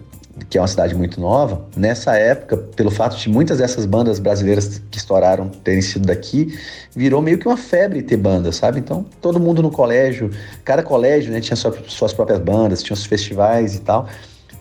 que 0.49 0.57
é 0.57 0.61
uma 0.61 0.67
cidade 0.67 0.95
muito 0.95 1.19
nova, 1.19 1.65
nessa 1.75 2.15
época, 2.15 2.57
pelo 2.57 2.91
fato 2.91 3.17
de 3.17 3.29
muitas 3.29 3.57
dessas 3.57 3.85
bandas 3.85 4.19
brasileiras 4.19 4.81
que 4.91 4.97
estouraram 4.97 5.49
terem 5.49 5.81
sido 5.81 6.05
daqui, 6.05 6.57
virou 6.95 7.21
meio 7.21 7.37
que 7.37 7.47
uma 7.47 7.57
febre 7.57 8.01
ter 8.01 8.17
bandas, 8.17 8.55
sabe? 8.55 8.79
Então, 8.79 9.05
todo 9.21 9.39
mundo 9.39 9.61
no 9.61 9.71
colégio, 9.71 10.31
cada 10.63 10.83
colégio 10.83 11.31
né, 11.31 11.41
tinha 11.41 11.55
suas 11.55 12.13
próprias 12.13 12.39
bandas, 12.39 12.83
tinha 12.83 12.93
os 12.93 13.05
festivais 13.05 13.75
e 13.75 13.79
tal. 13.79 14.07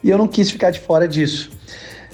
E 0.02 0.11
eu 0.11 0.18
não 0.18 0.26
quis 0.26 0.50
ficar 0.50 0.70
de 0.70 0.81
fora 0.81 1.07
disso. 1.07 1.50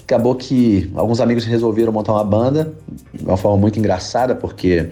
Acabou 0.01 0.35
que 0.35 0.91
alguns 0.95 1.21
amigos 1.21 1.45
resolveram 1.45 1.93
montar 1.93 2.11
uma 2.13 2.23
banda, 2.23 2.73
de 3.13 3.23
uma 3.23 3.37
forma 3.37 3.57
muito 3.57 3.79
engraçada, 3.79 4.35
porque 4.35 4.89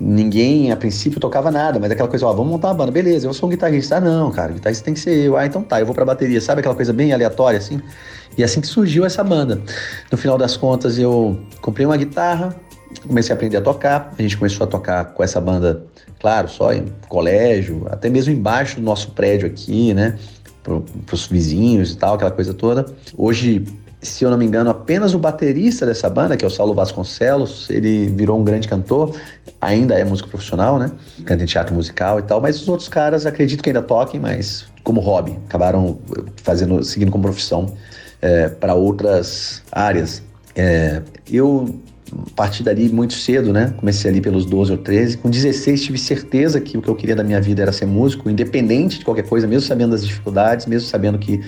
ninguém 0.00 0.70
a 0.70 0.76
princípio 0.76 1.18
tocava 1.18 1.50
nada, 1.50 1.78
mas 1.78 1.90
aquela 1.90 2.08
coisa, 2.08 2.26
ó, 2.26 2.32
vamos 2.32 2.52
montar 2.52 2.68
uma 2.68 2.74
banda, 2.74 2.92
beleza, 2.92 3.26
eu 3.26 3.34
sou 3.34 3.48
um 3.48 3.50
guitarrista. 3.50 3.96
Ah, 3.96 4.00
não, 4.00 4.30
cara, 4.30 4.52
guitarrista 4.52 4.84
tem 4.84 4.94
que 4.94 5.00
ser 5.00 5.16
eu. 5.16 5.36
Ah, 5.36 5.46
então 5.46 5.62
tá, 5.62 5.80
eu 5.80 5.86
vou 5.86 5.94
pra 5.94 6.04
bateria, 6.04 6.40
sabe 6.40 6.60
aquela 6.60 6.74
coisa 6.74 6.92
bem 6.92 7.12
aleatória 7.12 7.58
assim? 7.58 7.80
E 8.36 8.44
assim 8.44 8.60
que 8.60 8.66
surgiu 8.66 9.04
essa 9.04 9.24
banda. 9.24 9.60
No 10.10 10.18
final 10.18 10.36
das 10.36 10.56
contas, 10.56 10.98
eu 10.98 11.38
comprei 11.60 11.86
uma 11.86 11.96
guitarra, 11.96 12.54
comecei 13.06 13.32
a 13.32 13.36
aprender 13.36 13.56
a 13.56 13.62
tocar. 13.62 14.12
A 14.18 14.22
gente 14.22 14.36
começou 14.36 14.64
a 14.64 14.66
tocar 14.66 15.04
com 15.06 15.22
essa 15.22 15.40
banda, 15.40 15.84
claro, 16.20 16.48
só 16.48 16.72
em 16.72 16.86
colégio, 17.08 17.86
até 17.90 18.10
mesmo 18.10 18.32
embaixo 18.32 18.76
do 18.76 18.82
nosso 18.82 19.12
prédio 19.12 19.46
aqui, 19.46 19.94
né? 19.94 20.18
Para 20.62 21.14
os 21.14 21.26
vizinhos 21.26 21.92
e 21.92 21.96
tal, 21.96 22.14
aquela 22.16 22.30
coisa 22.30 22.52
toda. 22.52 22.86
Hoje 23.16 23.64
se 24.06 24.24
eu 24.24 24.30
não 24.30 24.38
me 24.38 24.44
engano, 24.44 24.70
apenas 24.70 25.14
o 25.14 25.18
baterista 25.18 25.84
dessa 25.84 26.08
banda, 26.08 26.36
que 26.36 26.44
é 26.44 26.48
o 26.48 26.50
Saulo 26.50 26.74
Vasconcelos, 26.74 27.68
ele 27.70 28.06
virou 28.08 28.38
um 28.38 28.44
grande 28.44 28.68
cantor, 28.68 29.14
ainda 29.60 29.94
é 29.94 30.04
músico 30.04 30.28
profissional, 30.28 30.78
né? 30.78 30.90
Canta 31.24 31.42
em 31.42 31.46
teatro 31.46 31.74
musical 31.74 32.18
e 32.18 32.22
tal, 32.22 32.40
mas 32.40 32.60
os 32.60 32.68
outros 32.68 32.88
caras 32.88 33.26
acredito 33.26 33.62
que 33.62 33.70
ainda 33.70 33.82
toquem, 33.82 34.20
mas 34.20 34.66
como 34.82 35.00
hobby, 35.00 35.38
acabaram 35.46 35.98
fazendo, 36.42 36.82
seguindo 36.82 37.10
como 37.10 37.24
profissão 37.24 37.74
é, 38.22 38.48
para 38.48 38.74
outras 38.74 39.62
áreas. 39.72 40.22
É, 40.54 41.02
eu 41.30 41.74
a 42.12 42.34
partir 42.36 42.62
dali 42.62 42.88
muito 42.88 43.14
cedo, 43.14 43.52
né? 43.52 43.74
Comecei 43.76 44.10
ali 44.10 44.20
pelos 44.20 44.46
12 44.46 44.72
ou 44.72 44.78
13. 44.78 45.18
Com 45.18 45.28
16 45.28 45.82
tive 45.82 45.98
certeza 45.98 46.60
que 46.60 46.78
o 46.78 46.82
que 46.82 46.88
eu 46.88 46.94
queria 46.94 47.16
da 47.16 47.24
minha 47.24 47.40
vida 47.40 47.62
era 47.62 47.72
ser 47.72 47.86
músico, 47.86 48.30
independente 48.30 49.00
de 49.00 49.04
qualquer 49.04 49.24
coisa, 49.28 49.46
mesmo 49.46 49.66
sabendo 49.66 49.90
das 49.90 50.06
dificuldades, 50.06 50.66
mesmo 50.66 50.88
sabendo 50.88 51.18
que 51.18 51.40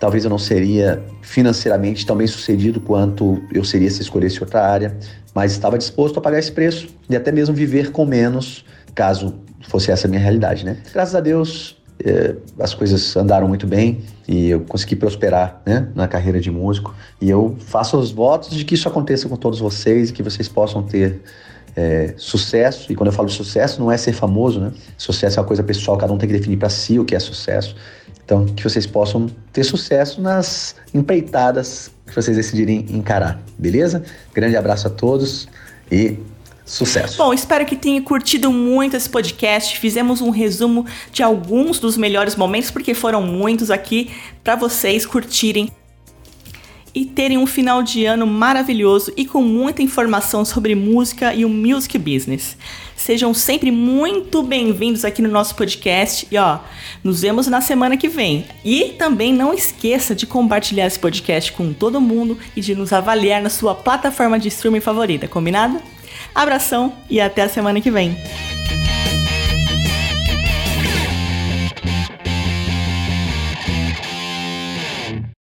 talvez 0.00 0.24
eu 0.24 0.30
não 0.30 0.38
seria 0.38 1.02
financeiramente 1.22 2.04
tão 2.04 2.16
bem 2.16 2.26
sucedido 2.26 2.80
quanto 2.80 3.42
eu 3.52 3.64
seria 3.64 3.90
se 3.90 4.02
escolhesse 4.02 4.40
outra 4.40 4.62
área, 4.62 4.96
mas 5.34 5.52
estava 5.52 5.78
disposto 5.78 6.18
a 6.18 6.22
pagar 6.22 6.38
esse 6.38 6.52
preço 6.52 6.88
e 7.08 7.16
até 7.16 7.32
mesmo 7.32 7.54
viver 7.54 7.90
com 7.90 8.04
menos, 8.04 8.64
caso 8.94 9.34
fosse 9.68 9.90
essa 9.90 10.06
a 10.06 10.10
minha 10.10 10.20
realidade, 10.20 10.64
né? 10.64 10.78
Graças 10.92 11.14
a 11.14 11.20
Deus, 11.20 11.76
eh, 12.04 12.36
as 12.58 12.74
coisas 12.74 13.16
andaram 13.16 13.48
muito 13.48 13.66
bem 13.66 14.02
e 14.28 14.50
eu 14.50 14.60
consegui 14.60 14.96
prosperar 14.96 15.60
né, 15.64 15.88
na 15.94 16.06
carreira 16.06 16.40
de 16.40 16.50
músico. 16.50 16.94
E 17.20 17.28
eu 17.28 17.56
faço 17.58 17.96
os 17.96 18.10
votos 18.10 18.50
de 18.50 18.64
que 18.64 18.74
isso 18.74 18.88
aconteça 18.88 19.28
com 19.28 19.36
todos 19.36 19.58
vocês 19.58 20.10
e 20.10 20.12
que 20.12 20.22
vocês 20.22 20.48
possam 20.48 20.82
ter 20.82 21.20
é, 21.74 22.14
sucesso. 22.16 22.90
E 22.92 22.94
quando 22.94 23.08
eu 23.08 23.12
falo 23.12 23.28
sucesso, 23.28 23.80
não 23.80 23.90
é 23.90 23.96
ser 23.96 24.12
famoso, 24.12 24.60
né? 24.60 24.72
Sucesso 24.96 25.38
é 25.38 25.42
uma 25.42 25.46
coisa 25.46 25.62
pessoal, 25.62 25.96
cada 25.96 26.12
um 26.12 26.18
tem 26.18 26.28
que 26.28 26.36
definir 26.36 26.56
para 26.56 26.68
si 26.68 26.98
o 26.98 27.04
que 27.04 27.14
é 27.14 27.18
sucesso. 27.18 27.76
Então, 28.26 28.44
que 28.44 28.62
vocês 28.62 28.86
possam 28.86 29.28
ter 29.52 29.62
sucesso 29.62 30.20
nas 30.20 30.74
empreitadas 30.92 31.92
que 32.04 32.14
vocês 32.14 32.36
decidirem 32.36 32.84
encarar, 32.90 33.40
beleza? 33.56 34.02
Grande 34.34 34.56
abraço 34.56 34.88
a 34.88 34.90
todos 34.90 35.48
e 35.90 36.18
Sucesso. 36.66 37.18
Bom, 37.18 37.32
espero 37.32 37.64
que 37.64 37.76
tenha 37.76 38.02
curtido 38.02 38.52
muito 38.52 38.96
esse 38.96 39.08
podcast. 39.08 39.78
Fizemos 39.78 40.20
um 40.20 40.30
resumo 40.30 40.84
de 41.12 41.22
alguns 41.22 41.78
dos 41.78 41.96
melhores 41.96 42.34
momentos, 42.34 42.72
porque 42.72 42.92
foram 42.92 43.22
muitos 43.22 43.70
aqui, 43.70 44.10
para 44.42 44.56
vocês 44.56 45.06
curtirem 45.06 45.70
e 46.96 47.04
terem 47.04 47.36
um 47.36 47.46
final 47.46 47.82
de 47.82 48.06
ano 48.06 48.26
maravilhoso 48.26 49.12
e 49.18 49.26
com 49.26 49.42
muita 49.42 49.82
informação 49.82 50.46
sobre 50.46 50.74
música 50.74 51.34
e 51.34 51.44
o 51.44 51.48
music 51.48 51.98
business. 51.98 52.56
Sejam 52.96 53.34
sempre 53.34 53.70
muito 53.70 54.42
bem-vindos 54.42 55.04
aqui 55.04 55.20
no 55.20 55.28
nosso 55.28 55.54
podcast 55.54 56.26
e 56.30 56.38
ó, 56.38 56.58
nos 57.04 57.20
vemos 57.20 57.48
na 57.48 57.60
semana 57.60 57.98
que 57.98 58.08
vem. 58.08 58.46
E 58.64 58.94
também 58.98 59.30
não 59.30 59.52
esqueça 59.52 60.14
de 60.14 60.26
compartilhar 60.26 60.86
esse 60.86 60.98
podcast 60.98 61.52
com 61.52 61.70
todo 61.74 62.00
mundo 62.00 62.38
e 62.56 62.62
de 62.62 62.74
nos 62.74 62.94
avaliar 62.94 63.42
na 63.42 63.50
sua 63.50 63.74
plataforma 63.74 64.38
de 64.38 64.48
streaming 64.48 64.80
favorita, 64.80 65.28
combinado? 65.28 65.78
Abração 66.34 66.94
e 67.10 67.20
até 67.20 67.42
a 67.42 67.48
semana 67.50 67.78
que 67.78 67.90
vem. 67.90 68.16